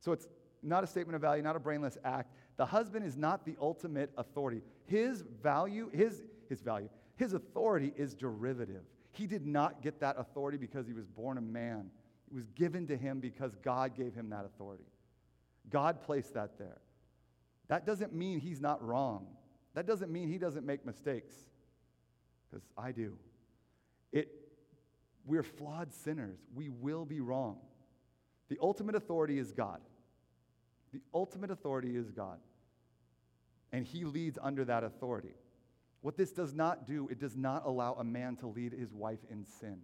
[0.00, 0.26] So it's
[0.62, 2.34] not a statement of value, not a brainless act.
[2.56, 4.62] The husband is not the ultimate authority.
[4.86, 8.82] His value, his, his value, his authority is derivative.
[9.12, 11.90] He did not get that authority because he was born a man.
[12.30, 14.84] It was given to him because God gave him that authority.
[15.70, 16.78] God placed that there.
[17.68, 19.26] That doesn't mean he's not wrong.
[19.74, 21.34] That doesn't mean he doesn't make mistakes,
[22.48, 23.16] because I do.
[24.12, 24.28] It,
[25.26, 26.38] we're flawed sinners.
[26.54, 27.58] We will be wrong.
[28.48, 29.80] The ultimate authority is God.
[30.94, 32.38] The ultimate authority is God.
[33.72, 35.34] And he leads under that authority.
[36.02, 39.18] What this does not do, it does not allow a man to lead his wife
[39.28, 39.80] in sin.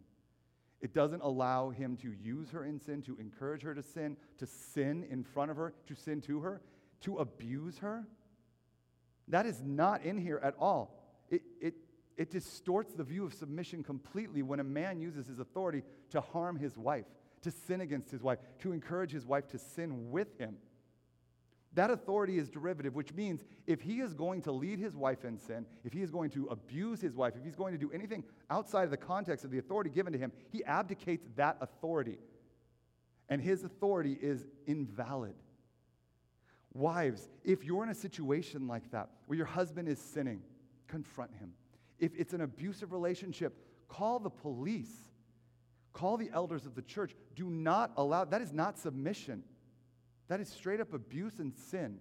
[0.80, 4.46] It doesn't allow him to use her in sin, to encourage her to sin, to
[4.46, 6.62] sin in front of her, to sin to her,
[7.00, 8.06] to abuse her.
[9.26, 10.96] That is not in here at all.
[11.28, 11.74] It, it,
[12.16, 16.56] it distorts the view of submission completely when a man uses his authority to harm
[16.56, 17.06] his wife,
[17.42, 20.56] to sin against his wife, to encourage his wife to sin with him.
[21.74, 25.38] That authority is derivative, which means if he is going to lead his wife in
[25.38, 28.24] sin, if he is going to abuse his wife, if he's going to do anything
[28.50, 32.18] outside of the context of the authority given to him, he abdicates that authority.
[33.28, 35.35] And his authority is invalid.
[36.72, 40.42] Wives, if you're in a situation like that where your husband is sinning,
[40.88, 41.52] confront him.
[42.00, 43.54] If it's an abusive relationship,
[43.88, 44.92] call the police,
[45.92, 47.14] call the elders of the church.
[47.37, 49.44] Do not allow, that is not submission.
[50.30, 51.98] That is straight up abuse and sin.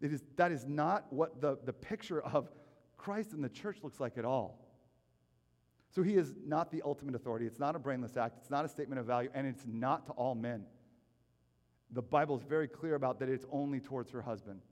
[0.00, 2.48] It is, that is not what the, the picture of
[2.96, 4.58] Christ in the church looks like at all.
[5.94, 7.44] So he is not the ultimate authority.
[7.44, 8.38] It's not a brainless act.
[8.38, 10.64] It's not a statement of value, and it's not to all men.
[11.90, 14.62] The Bible is very clear about that it's only towards her husband.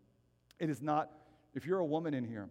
[0.59, 1.11] It is not,
[1.55, 2.49] if you're a woman in here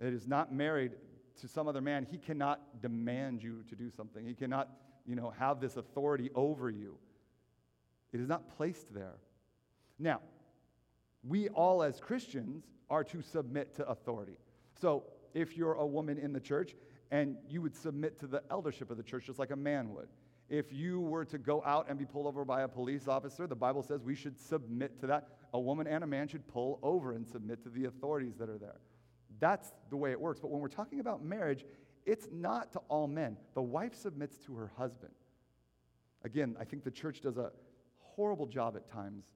[0.00, 0.92] that is not married
[1.40, 4.26] to some other man, he cannot demand you to do something.
[4.26, 4.68] He cannot,
[5.06, 6.98] you know, have this authority over you.
[8.12, 9.16] It is not placed there.
[9.98, 10.20] Now,
[11.26, 14.38] we all as Christians are to submit to authority.
[14.80, 16.74] So if you're a woman in the church
[17.10, 20.08] and you would submit to the eldership of the church just like a man would.
[20.48, 23.54] If you were to go out and be pulled over by a police officer, the
[23.54, 25.28] Bible says we should submit to that.
[25.52, 28.58] A woman and a man should pull over and submit to the authorities that are
[28.58, 28.80] there.
[29.40, 30.40] That's the way it works.
[30.40, 31.64] But when we're talking about marriage,
[32.06, 33.36] it's not to all men.
[33.54, 35.12] The wife submits to her husband.
[36.24, 37.52] Again, I think the church does a
[38.18, 39.26] horrible job at times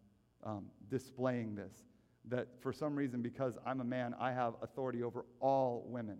[0.42, 1.72] um, displaying this.
[2.24, 6.18] That for some reason, because I'm a man, I have authority over all women.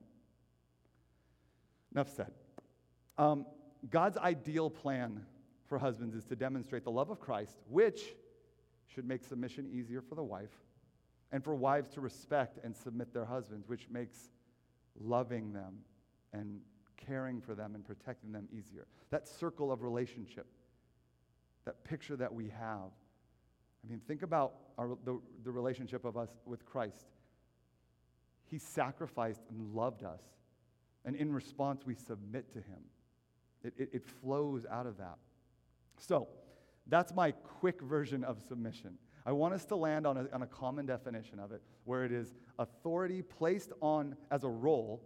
[1.92, 2.30] Enough said.
[3.18, 3.46] Um,
[3.90, 5.26] God's ideal plan
[5.66, 8.14] for husbands is to demonstrate the love of Christ, which
[8.86, 10.54] should make submission easier for the wife,
[11.32, 14.28] and for wives to respect and submit their husbands, which makes
[15.00, 15.78] loving them
[16.32, 16.60] and
[16.96, 18.86] caring for them and protecting them easier.
[19.10, 20.46] That circle of relationship,
[21.64, 22.90] that picture that we have.
[23.84, 27.06] I mean, think about our, the, the relationship of us with Christ.
[28.50, 30.20] He sacrificed and loved us
[31.04, 32.78] and in response, we submit to Him.
[33.64, 35.16] It, it, it flows out of that.
[35.98, 36.28] So,
[36.88, 38.98] that's my quick version of submission.
[39.24, 42.12] I want us to land on a, on a common definition of it, where it
[42.12, 45.02] is authority placed on as a role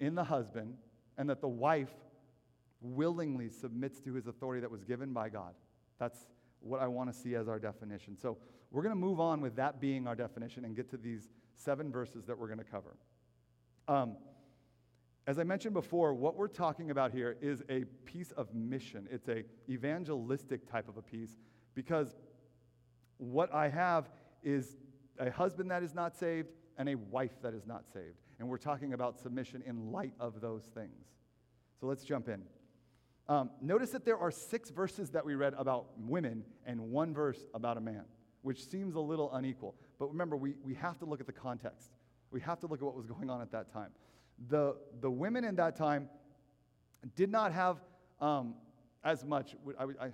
[0.00, 0.76] in the husband,
[1.16, 1.94] and that the wife
[2.82, 5.54] willingly submits to his authority that was given by God.
[5.98, 6.26] That's
[6.60, 8.16] what I want to see as our definition.
[8.16, 8.38] So
[8.70, 11.90] we're going to move on with that being our definition and get to these seven
[11.92, 12.96] verses that we're going to cover.
[13.88, 14.16] Um,
[15.26, 19.06] as I mentioned before, what we're talking about here is a piece of mission.
[19.10, 21.38] It's a evangelistic type of a piece
[21.74, 22.16] because
[23.18, 24.08] what I have
[24.42, 24.76] is
[25.18, 28.16] a husband that is not saved and a wife that is not saved.
[28.40, 31.06] And we're talking about submission in light of those things.
[31.78, 32.42] So let's jump in.
[33.28, 37.38] Um, notice that there are six verses that we read about women and one verse
[37.54, 38.04] about a man,
[38.42, 39.74] which seems a little unequal.
[39.98, 41.90] But remember, we, we have to look at the context.
[42.30, 43.90] We have to look at what was going on at that time
[44.48, 46.08] the, the women in that time
[47.16, 47.78] did not have
[48.20, 48.54] um,
[49.04, 50.10] as much, I, I,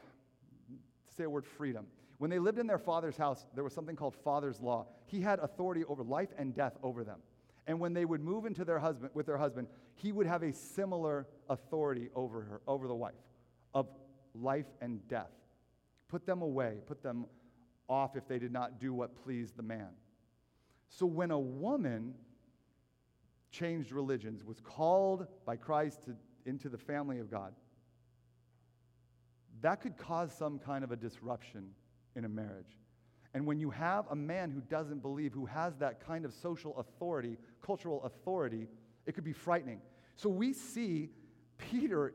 [1.17, 1.87] say a word, freedom.
[2.19, 4.87] When they lived in their father's house, there was something called father's law.
[5.07, 7.21] He had authority over life and death over them.
[7.67, 10.53] And when they would move into their husband, with their husband, he would have a
[10.53, 13.15] similar authority over her, over the wife,
[13.75, 13.89] of
[14.35, 15.33] life and death.
[16.09, 17.27] Put them away, put them
[17.89, 19.89] off if they did not do what pleased the man.
[20.89, 22.15] So when a woman
[23.51, 26.15] changed religions, was called by Christ to,
[26.47, 27.55] into the family of God,
[29.61, 31.71] that could cause some kind of a disruption
[32.15, 32.79] in a marriage.
[33.35, 36.79] And when you have a man who doesn't believe, who has that kind of social
[36.79, 38.69] authority, cultural authority,
[39.09, 39.81] it could be frightening.
[40.17, 41.09] So we see
[41.57, 42.13] Peter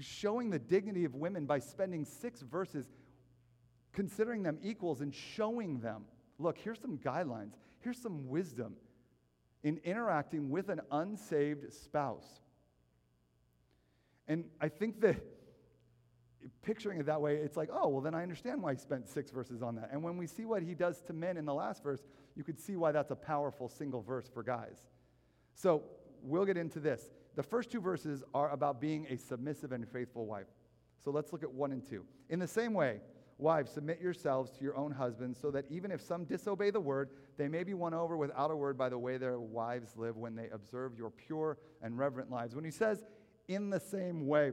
[0.00, 2.86] showing the dignity of women by spending six verses
[3.92, 6.04] considering them equals and showing them
[6.38, 8.74] look, here's some guidelines, here's some wisdom
[9.62, 12.40] in interacting with an unsaved spouse.
[14.26, 15.16] And I think that
[16.62, 19.30] picturing it that way, it's like, oh, well, then I understand why he spent six
[19.30, 19.90] verses on that.
[19.92, 22.00] And when we see what he does to men in the last verse,
[22.34, 24.78] you could see why that's a powerful single verse for guys.
[25.54, 25.82] So
[26.22, 27.08] we'll get into this.
[27.36, 30.46] The first two verses are about being a submissive and faithful wife.
[31.02, 32.04] So let's look at one and two.
[32.28, 33.00] In the same way,
[33.40, 37.08] Wives, submit yourselves to your own husbands, so that even if some disobey the word,
[37.38, 40.34] they may be won over without a word by the way their wives live when
[40.36, 42.54] they observe your pure and reverent lives.
[42.54, 43.02] When he says,
[43.48, 44.52] in the same way,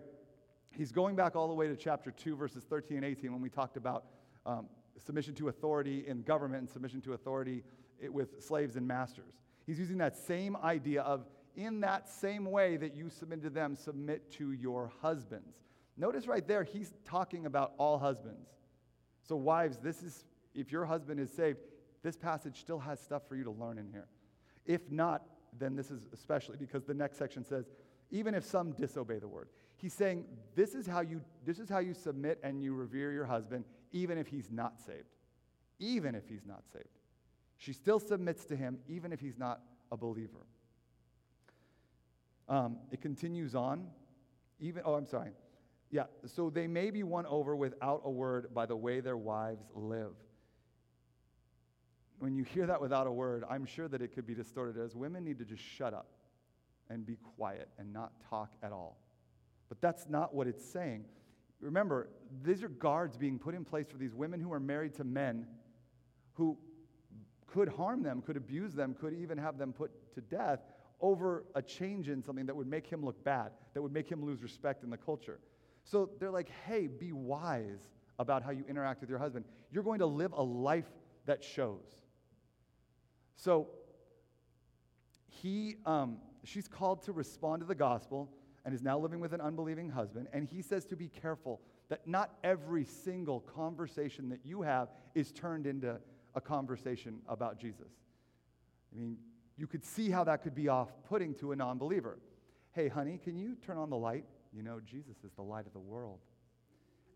[0.72, 3.50] he's going back all the way to chapter 2, verses 13 and 18, when we
[3.50, 4.06] talked about
[4.46, 7.64] um, submission to authority in government and submission to authority
[8.10, 9.34] with slaves and masters.
[9.66, 11.26] He's using that same idea of,
[11.58, 15.58] in that same way that you submit to them, submit to your husbands.
[15.98, 18.48] Notice right there, he's talking about all husbands.
[19.28, 21.58] So, wives, this is, if your husband is saved,
[22.04, 24.08] this passage still has stuff for you to learn in here.
[24.66, 25.24] If not,
[25.58, 27.66] then this is especially because the next section says,
[28.12, 29.50] even if some disobey the word.
[29.76, 33.26] He's saying this is how you this is how you submit and you revere your
[33.26, 35.16] husband even if he's not saved.
[35.80, 36.86] Even if he's not saved.
[37.58, 40.46] She still submits to him even if he's not a believer.
[42.50, 43.88] Um, it continues on.
[44.60, 45.32] Even oh, I'm sorry.
[45.90, 49.66] Yeah, so they may be won over without a word by the way their wives
[49.74, 50.14] live.
[52.20, 54.96] when you hear that without a word, I'm sure that it could be distorted as
[54.96, 56.08] women need to just shut up
[56.90, 58.98] and be quiet and not talk at all.
[59.70, 61.06] But that's not what it's saying.
[61.60, 62.10] Remember,
[62.44, 65.46] these are guards being put in place for these women who are married to men
[66.34, 66.58] who
[67.46, 70.60] could harm them, could abuse them, could even have them put to death
[71.00, 74.26] over a change in something that would make him look bad, that would make him
[74.26, 75.40] lose respect in the culture.
[75.84, 79.46] So they're like, hey, be wise about how you interact with your husband.
[79.72, 80.90] You're going to live a life
[81.26, 81.86] that shows.
[83.36, 83.68] So
[85.28, 88.30] he, um, she's called to respond to the gospel
[88.66, 90.28] and is now living with an unbelieving husband.
[90.34, 95.32] And he says to be careful that not every single conversation that you have is
[95.32, 95.98] turned into
[96.36, 97.92] a conversation about Jesus.
[98.94, 99.18] I mean,
[99.58, 102.20] you could see how that could be off putting to a non believer.
[102.74, 104.26] Hey, honey, can you turn on the light?
[104.54, 106.20] You know, Jesus is the light of the world.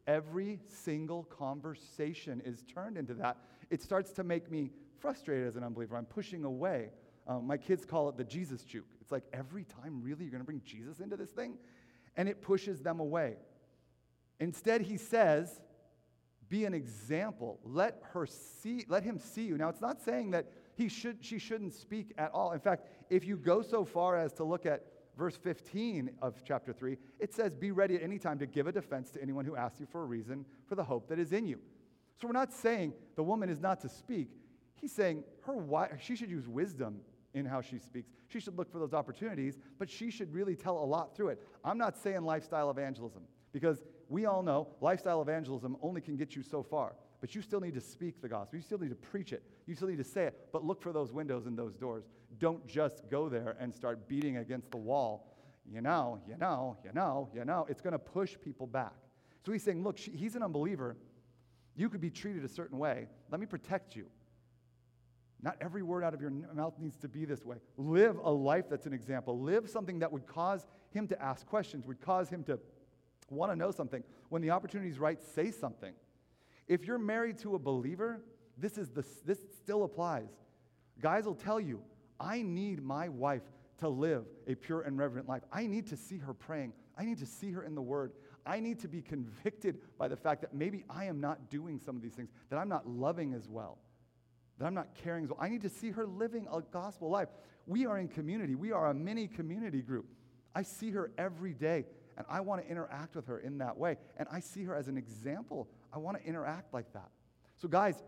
[0.07, 3.37] Every single conversation is turned into that.
[3.69, 5.95] It starts to make me frustrated as an unbeliever.
[5.95, 6.89] I'm pushing away.
[7.27, 8.87] Um, my kids call it the Jesus juke.
[8.99, 11.57] It's like every time, really, you're going to bring Jesus into this thing?
[12.17, 13.35] And it pushes them away.
[14.39, 15.61] Instead, he says,
[16.49, 17.59] be an example.
[17.63, 19.57] Let her see, let him see you.
[19.57, 22.51] Now, it's not saying that he should, she shouldn't speak at all.
[22.51, 24.85] In fact, if you go so far as to look at
[25.17, 28.71] verse 15 of chapter 3, it says, Be ready at any time to give a
[28.71, 31.45] defense to anyone who asks you for a reason for the hope that is in
[31.45, 31.59] you.
[32.19, 34.29] So we're not saying the woman is not to speak.
[34.75, 37.01] He's saying her wife, she should use wisdom
[37.33, 38.11] in how she speaks.
[38.27, 41.41] She should look for those opportunities, but she should really tell a lot through it.
[41.63, 46.43] I'm not saying lifestyle evangelism because we all know lifestyle evangelism only can get you
[46.43, 46.93] so far.
[47.21, 48.57] But you still need to speak the gospel.
[48.57, 49.43] You still need to preach it.
[49.67, 50.49] You still need to say it.
[50.51, 52.03] But look for those windows and those doors.
[52.39, 55.37] Don't just go there and start beating against the wall.
[55.71, 57.67] You know, you know, you know, you know.
[57.69, 58.95] It's going to push people back.
[59.45, 60.97] So he's saying, look, she, he's an unbeliever.
[61.75, 63.07] You could be treated a certain way.
[63.29, 64.07] Let me protect you.
[65.43, 67.57] Not every word out of your mouth needs to be this way.
[67.77, 69.39] Live a life that's an example.
[69.39, 72.59] Live something that would cause him to ask questions, would cause him to
[73.29, 74.03] want to know something.
[74.29, 75.93] When the opportunity is right, say something.
[76.67, 78.21] If you're married to a believer,
[78.57, 80.29] this, is the, this still applies.
[81.01, 81.81] Guys will tell you,
[82.19, 83.41] I need my wife
[83.79, 85.41] to live a pure and reverent life.
[85.51, 86.73] I need to see her praying.
[86.97, 88.11] I need to see her in the Word.
[88.45, 91.95] I need to be convicted by the fact that maybe I am not doing some
[91.95, 93.79] of these things, that I'm not loving as well,
[94.57, 95.39] that I'm not caring as well.
[95.41, 97.29] I need to see her living a gospel life.
[97.67, 100.05] We are in community, we are a mini community group.
[100.53, 101.85] I see her every day,
[102.17, 103.97] and I want to interact with her in that way.
[104.17, 107.09] And I see her as an example I want to interact like that.
[107.57, 108.01] So, guys,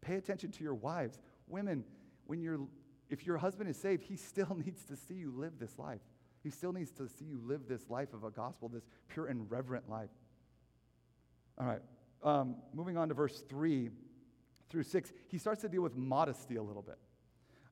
[0.00, 1.18] pay attention to your wives.
[1.46, 1.84] Women,
[2.26, 2.60] when you're,
[3.08, 6.00] if your husband is saved, he still needs to see you live this life.
[6.42, 9.50] He still needs to see you live this life of a gospel, this pure and
[9.50, 10.08] reverent life.
[11.58, 11.82] All right,
[12.22, 13.90] um, moving on to verse 3
[14.70, 16.96] through 6, he starts to deal with modesty a little bit.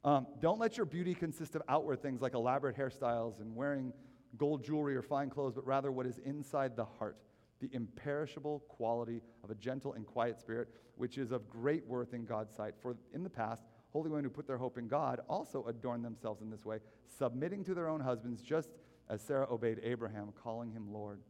[0.05, 3.93] Um, don't let your beauty consist of outward things like elaborate hairstyles and wearing
[4.37, 7.17] gold jewelry or fine clothes, but rather what is inside the heart
[7.61, 12.25] the imperishable quality of a gentle and quiet spirit, which is of great worth in
[12.25, 12.75] God's sight.
[12.81, 16.43] For in the past, holy women who put their hope in God also adorned themselves
[16.43, 16.79] in this way,
[17.19, 18.71] submitting to their own husbands, just
[19.09, 21.21] as Sarah obeyed Abraham, calling him Lord.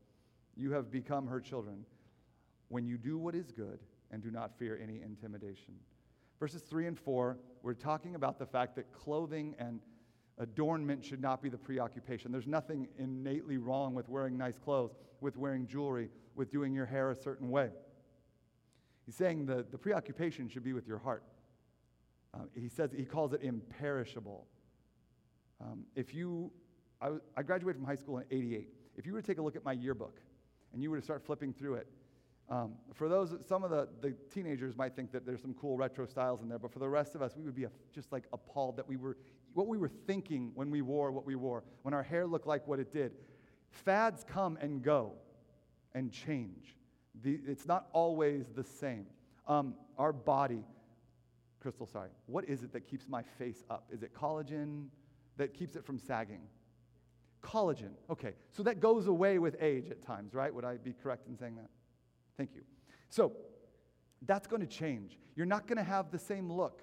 [0.56, 1.84] You have become her children
[2.68, 3.78] when you do what is good
[4.10, 5.74] and do not fear any intimidation.
[6.40, 9.80] Verses 3 and 4, we're talking about the fact that clothing and
[10.38, 12.32] adornment should not be the preoccupation.
[12.32, 17.10] There's nothing innately wrong with wearing nice clothes with wearing jewelry, with doing your hair
[17.10, 17.70] a certain way.
[19.06, 21.24] He's saying the, the preoccupation should be with your heart.
[22.34, 24.46] Uh, he says, he calls it imperishable.
[25.60, 26.52] Um, if you,
[27.00, 28.68] I, I graduated from high school in 88.
[28.96, 30.20] If you were to take a look at my yearbook
[30.72, 31.88] and you were to start flipping through it,
[32.50, 36.06] um, for those, some of the, the teenagers might think that there's some cool retro
[36.06, 38.24] styles in there, but for the rest of us, we would be a, just like
[38.32, 39.18] appalled that we were,
[39.54, 42.66] what we were thinking when we wore what we wore, when our hair looked like
[42.66, 43.12] what it did.
[43.70, 45.12] Fads come and go
[45.94, 46.76] and change.
[47.22, 49.06] The, it's not always the same.
[49.46, 50.64] Um, our body,
[51.60, 53.88] Crystal, sorry, what is it that keeps my face up?
[53.92, 54.86] Is it collagen
[55.36, 56.42] that keeps it from sagging?
[57.42, 58.34] Collagen, okay.
[58.50, 60.52] So that goes away with age at times, right?
[60.52, 61.70] Would I be correct in saying that?
[62.36, 62.62] Thank you.
[63.10, 63.32] So
[64.26, 65.18] that's going to change.
[65.36, 66.82] You're not going to have the same look.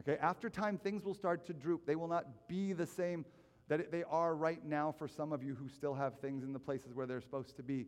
[0.00, 1.86] Okay, after time, things will start to droop.
[1.86, 3.24] They will not be the same
[3.68, 6.58] that they are right now for some of you who still have things in the
[6.58, 7.86] places where they're supposed to be.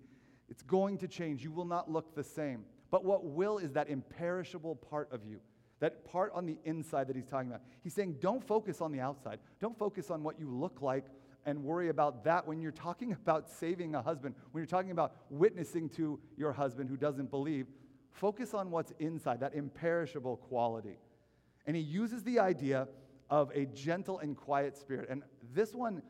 [0.49, 1.43] It's going to change.
[1.43, 2.65] You will not look the same.
[2.91, 5.41] But what will is that imperishable part of you,
[5.81, 7.63] that part on the inside that he's talking about.
[7.83, 9.41] He's saying, don't focus on the outside.
[9.61, 11.07] Don't focus on what you look like
[11.45, 15.17] and worry about that when you're talking about saving a husband, when you're talking about
[15.31, 17.67] witnessing to your husband who doesn't believe.
[18.13, 20.97] Focus on what's inside, that imperishable quality.
[21.67, 22.89] And he uses the idea
[23.29, 25.09] of a gentle and quiet spirit.
[25.11, 26.03] And this one,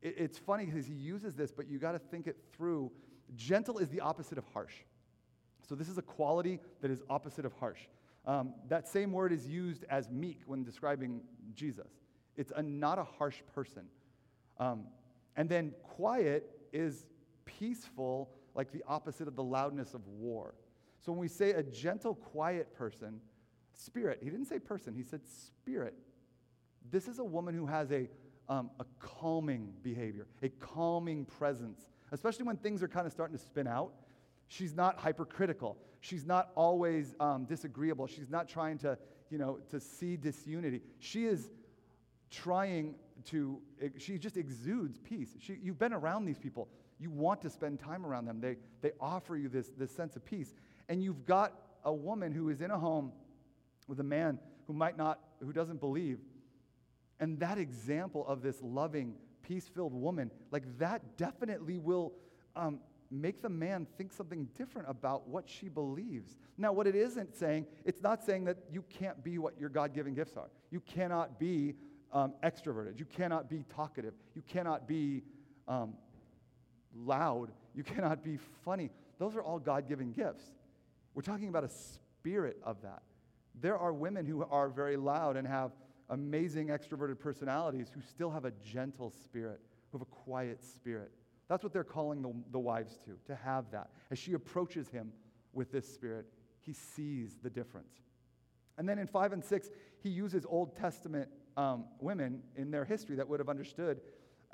[0.00, 2.90] it, it's funny because he uses this, but you got to think it through.
[3.34, 4.74] Gentle is the opposite of harsh.
[5.68, 7.80] So this is a quality that is opposite of harsh.
[8.26, 11.22] Um, that same word is used as meek when describing
[11.54, 11.88] Jesus.
[12.36, 13.84] It's a, not a harsh person.
[14.58, 14.84] Um,
[15.36, 17.06] and then quiet is
[17.44, 20.54] peaceful, like the opposite of the loudness of war.
[21.00, 23.20] So when we say a gentle, quiet person,
[23.74, 25.94] spirit, he didn't say person, he said spirit.
[26.90, 28.08] This is a woman who has a,
[28.48, 33.42] um, a calming behavior, a calming presence, especially when things are kind of starting to
[33.42, 33.92] spin out.
[34.48, 35.76] She's not hypercritical.
[36.00, 38.06] She's not always um, disagreeable.
[38.06, 38.98] She's not trying to,
[39.30, 40.82] you know, to see disunity.
[40.98, 41.50] She is
[42.30, 42.96] trying
[43.26, 43.60] to,
[43.98, 45.36] she just exudes peace.
[45.40, 46.68] She, you've been around these people.
[46.98, 48.40] You want to spend time around them.
[48.40, 50.54] They, they offer you this, this sense of peace.
[50.88, 51.52] And you've got
[51.84, 53.12] a woman who is in a home
[53.92, 56.18] with a man who might not, who doesn't believe.
[57.20, 62.14] And that example of this loving, peace filled woman, like that definitely will
[62.56, 62.80] um,
[63.10, 66.38] make the man think something different about what she believes.
[66.56, 69.92] Now, what it isn't saying, it's not saying that you can't be what your God
[69.92, 70.48] given gifts are.
[70.70, 71.74] You cannot be
[72.14, 72.98] um, extroverted.
[72.98, 74.14] You cannot be talkative.
[74.34, 75.22] You cannot be
[75.68, 75.92] um,
[76.96, 77.50] loud.
[77.74, 78.88] You cannot be funny.
[79.18, 80.44] Those are all God given gifts.
[81.12, 81.70] We're talking about a
[82.22, 83.02] spirit of that.
[83.60, 85.72] There are women who are very loud and have
[86.10, 91.12] amazing extroverted personalities who still have a gentle spirit, who have a quiet spirit.
[91.48, 93.90] That's what they're calling the, the wives to, to have that.
[94.10, 95.12] As she approaches him
[95.52, 96.26] with this spirit,
[96.60, 97.92] he sees the difference.
[98.78, 99.70] And then in 5 and 6,
[100.02, 104.00] he uses Old Testament um, women in their history that would have understood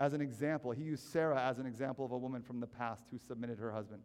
[0.01, 0.71] as an example.
[0.71, 3.71] He used Sarah as an example of a woman from the past who submitted her
[3.71, 4.03] husband.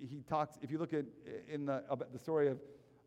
[0.00, 1.04] He talks, if you look at
[1.48, 2.58] in the, the story of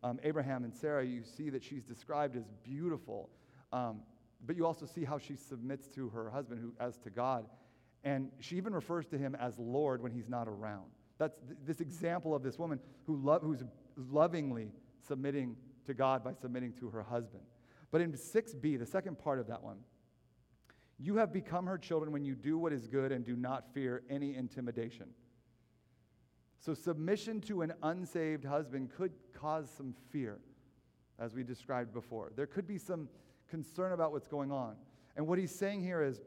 [0.02, 3.30] um, Abraham and Sarah, you see that she's described as beautiful.
[3.72, 4.00] Um,
[4.46, 7.46] but you also see how she submits to her husband who, as to God.
[8.04, 10.86] And she even refers to him as Lord when he's not around.
[11.18, 13.62] That's th- this example of this woman who lo- who's
[13.96, 14.72] lovingly
[15.06, 17.42] submitting to God by submitting to her husband.
[17.90, 19.78] But in 6b, the second part of that one,
[20.98, 24.02] you have become her children when you do what is good and do not fear
[24.08, 25.08] any intimidation.
[26.60, 30.38] So, submission to an unsaved husband could cause some fear,
[31.18, 32.32] as we described before.
[32.36, 33.08] There could be some
[33.48, 34.76] concern about what's going on.
[35.16, 36.20] And what he's saying here is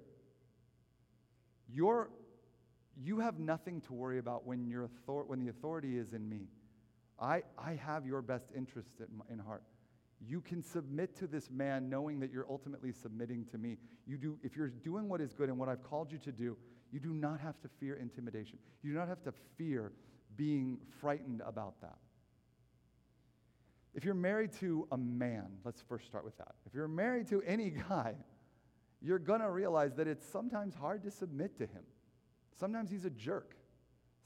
[1.72, 2.10] you're,
[2.98, 6.48] you have nothing to worry about when, your author- when the authority is in me.
[7.20, 9.64] I, I have your best interest in, in heart.
[10.20, 13.78] You can submit to this man knowing that you're ultimately submitting to me.
[14.08, 16.58] You do, if you're doing what is good and what I've called you to do,
[16.92, 18.58] you do not have to fear intimidation.
[18.82, 19.92] You do not have to fear
[20.36, 21.98] being frightened about that.
[23.94, 26.56] If you're married to a man, let's first start with that.
[26.66, 28.16] If you're married to any guy,
[29.02, 31.84] you're going to realize that it's sometimes hard to submit to him.
[32.60, 33.56] Sometimes he's a jerk.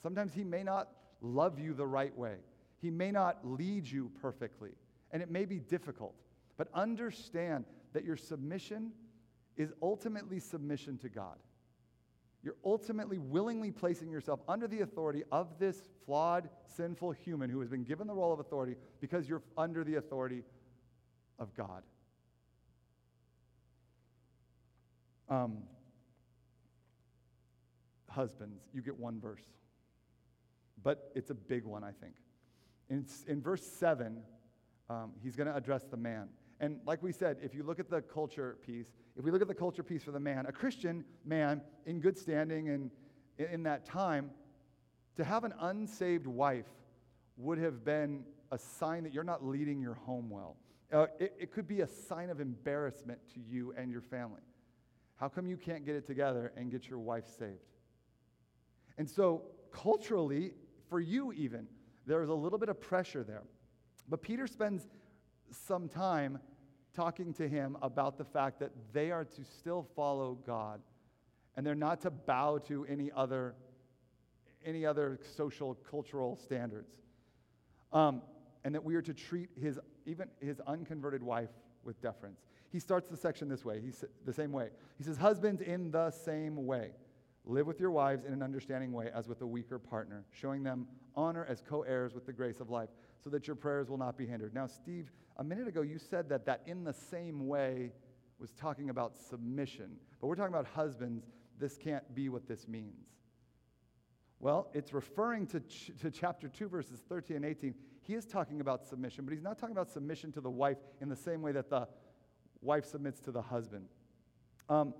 [0.02, 0.90] Sometimes he may not
[1.22, 2.36] love you the right way.
[2.80, 4.72] He may not lead you perfectly.
[5.12, 6.16] And it may be difficult.
[6.58, 8.92] But understand that your submission
[9.56, 11.38] is ultimately submission to God.
[12.48, 17.68] You're ultimately willingly placing yourself under the authority of this flawed, sinful human who has
[17.68, 20.44] been given the role of authority because you're under the authority
[21.40, 21.84] of God.
[25.28, 25.58] Um,
[28.10, 29.44] husbands, you get one verse,
[30.82, 32.14] but it's a big one, I think.
[32.90, 34.22] In, in verse 7,
[34.90, 36.30] um, he's going to address the man.
[36.60, 39.48] And like we said, if you look at the culture piece, if we look at
[39.48, 42.92] the culture piece for the man, a Christian man in good standing and
[43.38, 44.32] in that time,
[45.18, 46.66] to have an unsaved wife
[47.38, 50.58] would have been a sign that you're not leading your home well.
[50.92, 54.42] Uh, it, it could be a sign of embarrassment to you and your family.
[55.18, 57.60] How come you can't get it together and get your wife saved?
[58.98, 60.54] And so, culturally,
[60.90, 61.68] for you even,
[62.06, 63.44] there's a little bit of pressure there.
[64.08, 64.88] But Peter spends
[65.52, 66.40] some time
[66.94, 70.82] talking to him about the fact that they are to still follow God
[71.56, 73.56] and they're not to bow to any other
[74.66, 76.92] any other social cultural standards.
[77.94, 78.22] Um,
[78.64, 81.50] and that we are to treat his even his unconverted wife
[81.84, 82.42] with deference.
[82.70, 83.80] He starts the section this way.
[83.82, 84.70] He's the same way.
[84.98, 86.92] He says husbands in the same way
[87.46, 90.86] live with your wives in an understanding way as with a weaker partner showing them
[91.16, 92.90] honor as co-heirs with the grace of life
[93.24, 94.54] so that your prayers will not be hindered.
[94.54, 97.92] Now, Steve, a minute ago you said that that in the same way
[98.40, 101.26] was talking about submission, but we're talking about husbands.
[101.60, 103.08] This can't be what this means.
[104.40, 107.74] Well, it's referring to, ch- to chapter 2, verses 13 and 18.
[108.04, 111.10] he is talking about submission, but he's not talking about submission to the wife in
[111.10, 111.88] the same way that the
[112.62, 113.88] wife submits to the husband.
[114.70, 114.94] Um,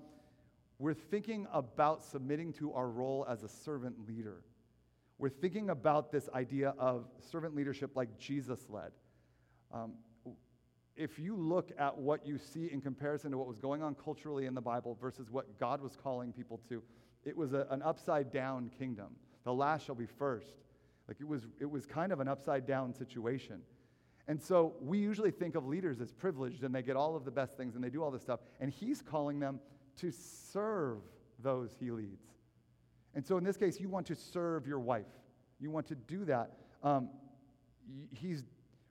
[0.80, 4.42] we're thinking about submitting to our role as a servant leader.
[5.18, 8.92] We're thinking about this idea of servant leadership like Jesus led.
[9.72, 9.94] Um,
[10.98, 14.46] if you look at what you see in comparison to what was going on culturally
[14.46, 16.82] in the Bible versus what God was calling people to,
[17.24, 19.14] it was a, an upside down kingdom.
[19.44, 20.56] The last shall be first.
[21.06, 23.60] Like it was, it was kind of an upside down situation.
[24.26, 27.30] And so we usually think of leaders as privileged and they get all of the
[27.30, 28.40] best things and they do all this stuff.
[28.60, 29.60] And he's calling them
[29.98, 30.98] to serve
[31.38, 32.26] those he leads.
[33.14, 35.06] And so in this case, you want to serve your wife.
[35.60, 36.52] You want to do that.
[36.82, 37.08] Um,
[38.10, 38.42] he's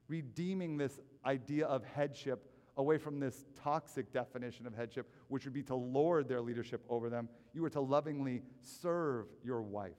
[0.07, 5.63] redeeming this idea of headship away from this toxic definition of headship, which would be
[5.63, 7.27] to lord their leadership over them.
[7.53, 9.97] You are to lovingly serve your wife.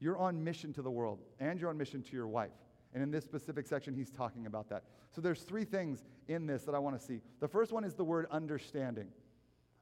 [0.00, 2.50] You're on mission to the world, and you're on mission to your wife.
[2.92, 4.82] And in this specific section, he's talking about that.
[5.12, 7.20] So there's three things in this that I want to see.
[7.40, 9.08] The first one is the word understanding.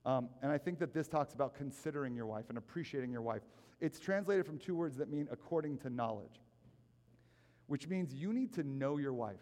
[0.04, 3.42] Um, and I think that this talks about considering your wife and appreciating your wife.
[3.80, 6.40] It's translated from two words that mean according to knowledge,
[7.70, 9.36] which means you need to know your wife.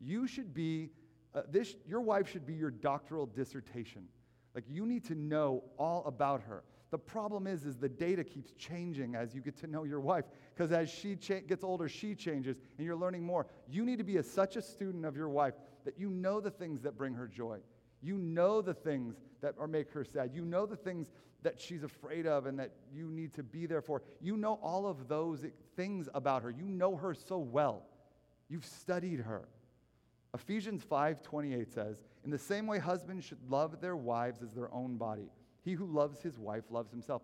[0.00, 0.90] You should be,
[1.34, 4.06] uh, this, your wife should be your doctoral dissertation.
[4.54, 6.62] Like you need to know all about her.
[6.92, 10.26] The problem is, is the data keeps changing as you get to know your wife.
[10.54, 13.48] Because as she cha- gets older, she changes, and you're learning more.
[13.68, 15.54] You need to be a, such a student of your wife
[15.84, 17.58] that you know the things that bring her joy.
[18.04, 20.32] You know the things that are make her sad.
[20.34, 21.10] You know the things
[21.42, 24.02] that she's afraid of and that you need to be there for.
[24.20, 25.44] You know all of those
[25.74, 26.50] things about her.
[26.50, 27.86] You know her so well.
[28.48, 29.48] You've studied her.
[30.34, 34.98] Ephesians 5:28 says, "In the same way husbands should love their wives as their own
[34.98, 35.30] body.
[35.62, 37.22] He who loves his wife loves himself."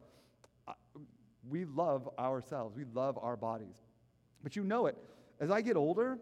[1.49, 2.77] We love ourselves.
[2.77, 3.83] We love our bodies.
[4.43, 4.97] But you know it.
[5.41, 6.19] As I get older,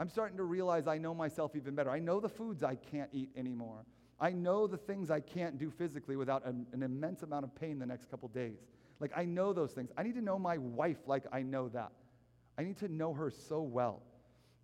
[0.00, 1.90] I'm starting to realize I know myself even better.
[1.90, 3.84] I know the foods I can't eat anymore.
[4.20, 7.78] I know the things I can't do physically without an, an immense amount of pain
[7.78, 8.58] the next couple days.
[9.00, 9.90] Like, I know those things.
[9.96, 11.92] I need to know my wife like I know that.
[12.56, 14.02] I need to know her so well.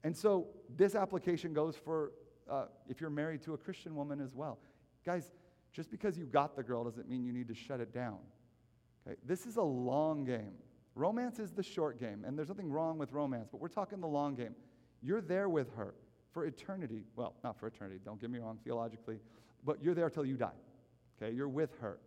[0.03, 2.13] And so, this application goes for
[2.49, 4.59] uh, if you're married to a Christian woman as well.
[5.05, 5.31] Guys,
[5.73, 8.19] just because you got the girl doesn't mean you need to shut it down.
[9.07, 9.17] Okay?
[9.25, 10.53] This is a long game.
[10.95, 14.09] Romance is the short game, and there's nothing wrong with romance, but we're talking the
[14.09, 14.55] long game.
[15.03, 15.95] You're there with her
[16.33, 17.05] for eternity.
[17.17, 19.19] Well, not for eternity, don't get me wrong theologically,
[19.65, 20.53] but you're there till you die.
[21.21, 21.99] Okay, you're with her.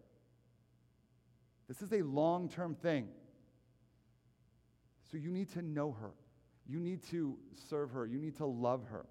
[1.68, 3.08] This is a long term thing.
[5.12, 6.12] So you need to know her.
[6.68, 7.38] You need to
[7.70, 8.06] serve her.
[8.06, 9.06] You need to love her.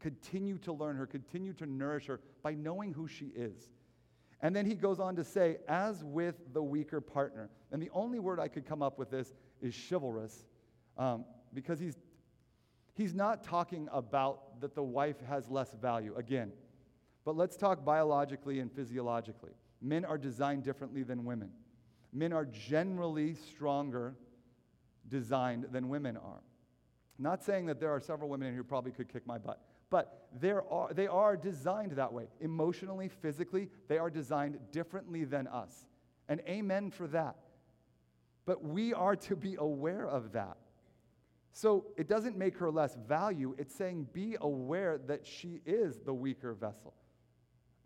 [0.00, 1.06] Continue to learn her.
[1.06, 3.68] Continue to nourish her by knowing who she is.
[4.40, 7.50] And then he goes on to say, as with the weaker partner.
[7.72, 10.46] And the only word I could come up with this is chivalrous,
[10.96, 11.96] um, because he's
[12.98, 16.50] He's not talking about that the wife has less value, again.
[17.24, 19.52] But let's talk biologically and physiologically.
[19.80, 21.50] Men are designed differently than women.
[22.12, 24.16] Men are generally stronger
[25.08, 26.42] designed than women are.
[27.20, 30.68] Not saying that there are several women who probably could kick my butt, but there
[30.68, 32.26] are, they are designed that way.
[32.40, 35.86] Emotionally, physically, they are designed differently than us.
[36.28, 37.36] And amen for that.
[38.44, 40.56] But we are to be aware of that.
[41.52, 43.54] So it doesn't make her less value.
[43.58, 46.94] It's saying be aware that she is the weaker vessel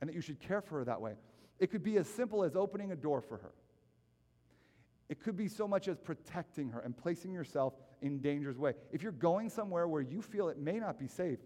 [0.01, 1.15] and that you should care for her that way.
[1.59, 3.53] It could be as simple as opening a door for her.
[5.09, 8.73] It could be so much as protecting her and placing yourself in danger's way.
[8.93, 11.39] If you're going somewhere where you feel it may not be safe,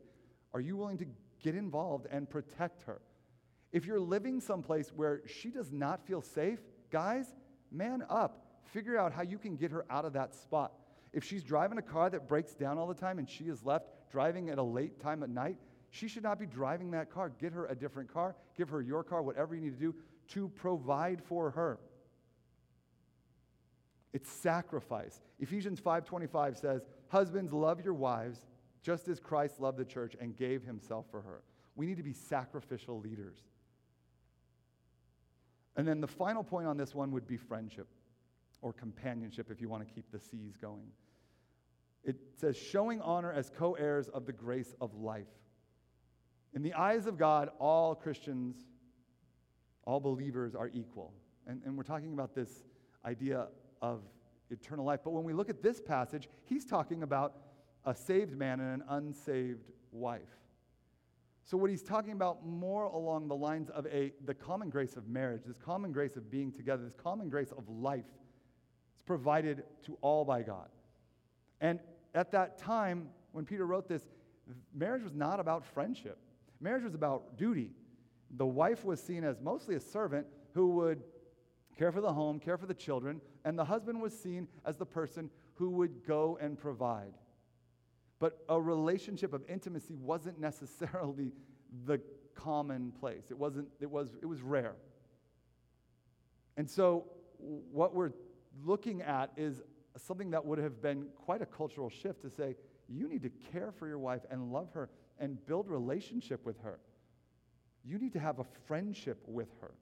[0.55, 1.07] are you willing to
[1.43, 3.01] get involved and protect her?
[3.73, 6.61] If you're living someplace where she does not feel safe,
[6.91, 7.35] guys,
[7.71, 8.63] man up.
[8.73, 10.73] Figure out how you can get her out of that spot.
[11.17, 13.87] If she's driving a car that breaks down all the time and she is left
[14.11, 15.57] driving at a late time at night,
[15.89, 17.31] she should not be driving that car.
[17.31, 19.95] Get her a different car, give her your car, whatever you need to do
[20.29, 21.81] to provide for her.
[24.13, 25.23] It's sacrifice.
[25.39, 28.45] Ephesians 5:25 says, "Husbands, love your wives
[28.83, 31.43] just as Christ loved the church and gave himself for her."
[31.77, 33.43] We need to be sacrificial leaders.
[35.77, 37.89] And then the final point on this one would be friendship
[38.61, 40.93] or companionship if you want to keep the C's going.
[42.07, 45.27] It says, showing honor as co heirs of the grace of life.
[46.55, 48.57] In the eyes of God, all Christians,
[49.85, 51.13] all believers are equal.
[51.47, 52.65] And, and we're talking about this
[53.05, 53.49] idea
[53.83, 54.03] of
[54.51, 55.01] eternal life.
[55.05, 57.35] But when we look at this passage, he's talking about
[57.85, 60.23] a saved man and an unsaved wife.
[61.45, 65.09] So what he's talking about more along the lines of a the common grace of
[65.09, 68.05] marriage, this common grace of being together, this common grace of life.
[68.95, 70.69] It's provided to all by God.
[71.61, 71.79] And
[72.17, 74.07] at that time, when Peter wrote this,
[74.75, 76.19] marriage was not about friendship.
[76.61, 77.71] Marriage was about duty.
[78.37, 81.03] The wife was seen as mostly a servant who would
[81.79, 84.87] care for the home, care for the children, and the husband was seen as the
[84.87, 87.13] person who would go and provide.
[88.19, 91.33] But a relationship of intimacy wasn't necessarily
[91.85, 92.01] the
[92.35, 93.31] commonplace.
[93.31, 94.77] It wasn't, it was, it was rare.
[96.57, 97.05] And so
[97.39, 98.13] what we're
[98.65, 99.61] looking at is
[99.97, 102.57] something that would have been quite a cultural shift to say,
[102.89, 106.79] you need to care for your wife and love her and build relationship with her.
[107.85, 109.73] You need to have a friendship with her.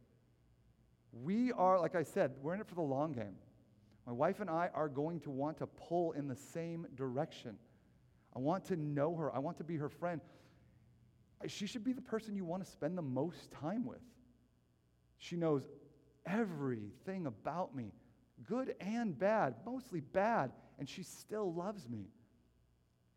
[1.13, 3.37] We are, like I said, we're in it for the long game.
[4.07, 7.57] My wife and I are going to want to pull in the same direction.
[8.37, 9.35] I want to know her.
[9.35, 10.21] I want to be her friend.
[11.47, 14.01] She should be the person you want to spend the most time with.
[15.19, 15.63] She knows
[16.27, 17.93] everything about me,
[18.43, 22.07] good and bad, mostly bad, and she still loves me.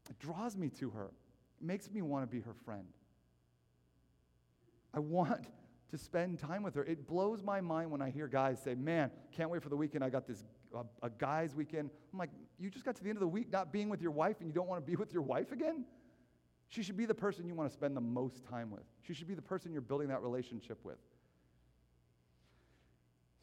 [0.09, 1.11] It draws me to her,
[1.59, 2.87] it makes me want to be her friend.
[4.93, 5.47] I want
[5.91, 6.83] to spend time with her.
[6.83, 10.03] It blows my mind when I hear guys say, Man, can't wait for the weekend.
[10.03, 10.43] I got this
[10.73, 11.89] a, a guy's weekend.
[12.11, 14.11] I'm like, You just got to the end of the week not being with your
[14.11, 15.85] wife and you don't want to be with your wife again?
[16.69, 18.83] She should be the person you want to spend the most time with.
[19.01, 20.97] She should be the person you're building that relationship with.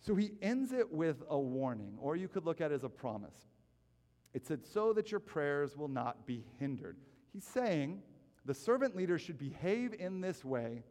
[0.04, 2.88] So he ends it with a warning, or you could look at it as a
[2.88, 3.36] promise.
[4.34, 6.98] It said, So that your prayers will not be hindered.
[7.32, 8.02] He's saying
[8.44, 10.82] the servant leader should behave in this way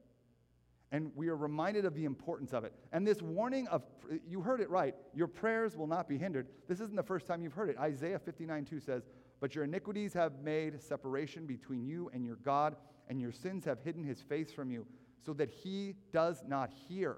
[0.93, 2.72] and we are reminded of the importance of it.
[2.91, 3.82] And this warning of,
[4.28, 6.47] you heard it right, your prayers will not be hindered.
[6.68, 7.80] This isn't the first time you've heard it.
[7.80, 9.09] Isaiah 59 2 says,
[9.39, 12.76] But your iniquities have made separation between you and your God,
[13.09, 14.86] and your sins have hidden his face from you,
[15.26, 17.18] so that he does not hear.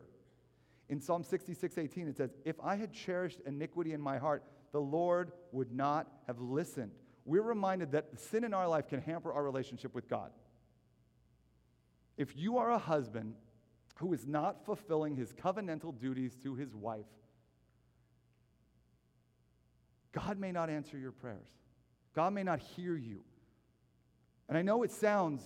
[0.89, 4.81] In Psalm 66 18, it says, If I had cherished iniquity in my heart, the
[4.81, 6.91] Lord would not have listened.
[7.25, 10.31] We're reminded that sin in our life can hamper our relationship with God.
[12.17, 13.33] If you are a husband
[13.97, 17.05] who is not fulfilling his covenantal duties to his wife,
[20.11, 21.47] God may not answer your prayers.
[22.15, 23.21] God may not hear you.
[24.47, 25.41] And I know it sounds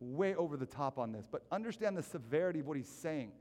[0.00, 3.32] way over the top on this, but understand the severity of what he's saying.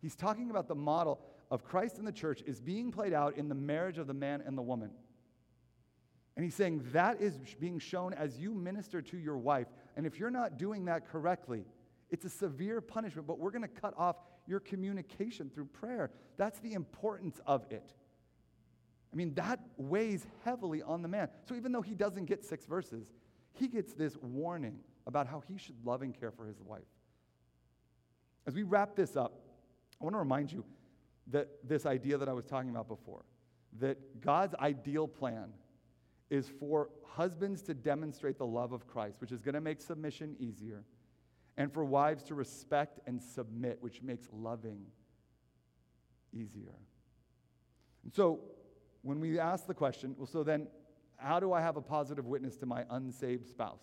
[0.00, 1.20] He's talking about the model
[1.50, 4.42] of Christ in the church is being played out in the marriage of the man
[4.46, 4.90] and the woman.
[6.36, 9.66] And he's saying that is being shown as you minister to your wife.
[9.96, 11.64] And if you're not doing that correctly,
[12.08, 16.10] it's a severe punishment, but we're going to cut off your communication through prayer.
[16.36, 17.92] That's the importance of it.
[19.12, 21.28] I mean, that weighs heavily on the man.
[21.48, 23.06] So even though he doesn't get six verses,
[23.52, 26.82] he gets this warning about how he should love and care for his wife.
[28.46, 29.40] As we wrap this up,
[30.00, 30.64] I want to remind you
[31.28, 33.24] that this idea that I was talking about before,
[33.78, 35.50] that God's ideal plan
[36.30, 40.36] is for husbands to demonstrate the love of Christ, which is going to make submission
[40.38, 40.84] easier
[41.56, 44.80] and for wives to respect and submit, which makes loving
[46.32, 46.74] easier.
[48.04, 48.40] And so,
[49.02, 50.68] when we ask the question, well, so then,
[51.16, 53.82] how do I have a positive witness to my unsaved spouse?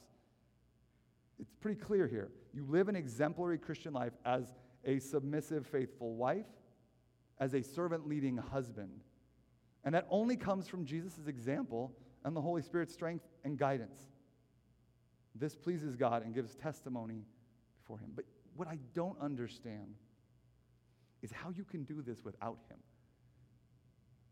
[1.39, 2.31] It's pretty clear here.
[2.53, 4.55] You live an exemplary Christian life as
[4.87, 6.47] a submissive, faithful wife,
[7.39, 9.03] as a servant leading husband.
[9.83, 14.01] And that only comes from Jesus' example and the Holy Spirit's strength and guidance.
[15.35, 17.25] This pleases God and gives testimony
[17.85, 18.11] for him.
[18.15, 18.25] But
[18.55, 19.93] what I don't understand
[21.21, 22.77] is how you can do this without him.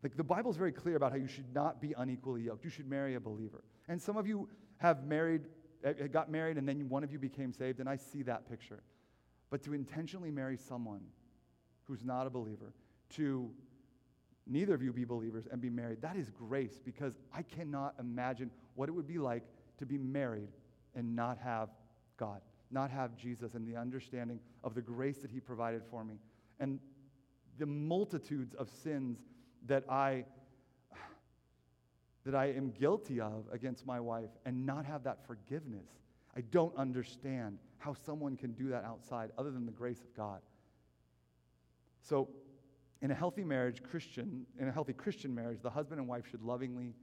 [0.02, 2.64] Like the Bible is very clear about how you should not be unequally yoked.
[2.64, 3.62] You should marry a believer.
[3.88, 4.48] And some of you
[4.78, 5.42] have married,
[5.84, 8.82] eh, got married, and then one of you became saved, and I see that picture.
[9.50, 11.02] But to intentionally marry someone
[11.84, 12.74] who's not a believer,
[13.10, 13.50] to
[14.46, 18.50] neither of you be believers and be married, that is grace because I cannot imagine
[18.74, 19.44] what it would be like
[19.78, 20.48] to be married
[20.94, 21.68] and not have
[22.16, 22.40] God
[22.70, 26.16] not have Jesus and the understanding of the grace that he provided for me
[26.60, 26.78] and
[27.58, 29.18] the multitudes of sins
[29.66, 30.24] that I
[32.24, 35.86] that I am guilty of against my wife and not have that forgiveness.
[36.36, 40.40] I don't understand how someone can do that outside other than the grace of God.
[42.02, 42.28] So,
[43.02, 46.42] in a healthy marriage, Christian, in a healthy Christian marriage, the husband and wife should
[46.42, 46.94] lovingly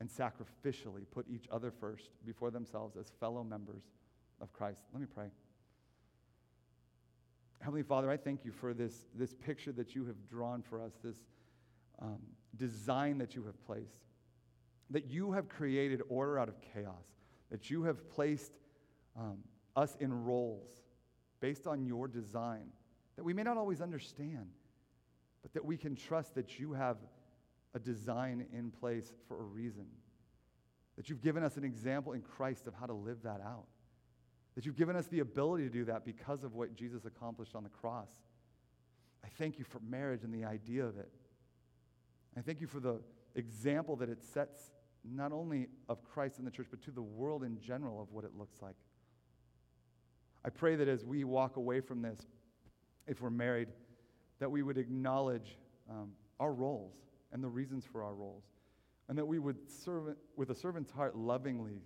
[0.00, 3.82] and sacrificially put each other first before themselves as fellow members
[4.40, 4.80] of Christ.
[4.92, 5.26] Let me pray.
[7.60, 10.92] Heavenly Father, I thank you for this, this picture that you have drawn for us,
[11.04, 11.18] this
[12.00, 12.18] um,
[12.56, 14.00] design that you have placed,
[14.88, 17.04] that you have created order out of chaos,
[17.50, 18.52] that you have placed
[19.18, 19.38] um,
[19.76, 20.70] us in roles
[21.40, 22.72] based on your design
[23.16, 24.48] that we may not always understand,
[25.42, 26.96] but that we can trust that you have
[27.74, 29.86] a design in place for a reason
[30.96, 33.66] That you've given us an example in Christ of how to live that out.
[34.54, 37.62] That you've given us the ability to do that because of what Jesus accomplished on
[37.62, 38.08] the cross.
[39.24, 41.10] I thank you for marriage and the idea of it.
[42.36, 43.00] I thank you for the
[43.34, 44.72] example that it sets
[45.04, 48.24] not only of Christ in the church, but to the world in general of what
[48.24, 48.76] it looks like.
[50.44, 52.18] I pray that as we walk away from this,
[53.06, 53.68] if we're married,
[54.38, 55.58] that we would acknowledge
[55.90, 56.94] um, our roles
[57.32, 58.44] and the reasons for our roles,
[59.08, 61.82] and that we would, serve, with a servant's heart, lovingly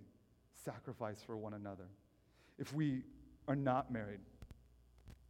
[0.65, 1.89] sacrifice for one another.
[2.59, 3.03] If we
[3.49, 4.21] are not married,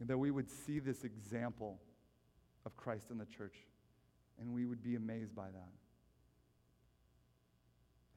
[0.01, 1.81] that we would see this example
[2.66, 3.57] of Christ in the church,
[4.41, 5.72] and we would be amazed by that.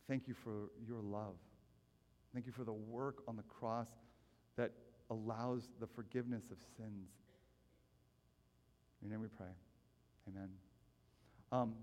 [0.08, 1.36] Thank you for your love.
[2.34, 3.90] Thank you for the work on the cross
[4.58, 4.72] that
[5.10, 7.10] allows the forgiveness of sins.
[9.02, 9.54] In your name we pray.
[10.30, 10.50] Amen.
[11.52, 11.76] Um,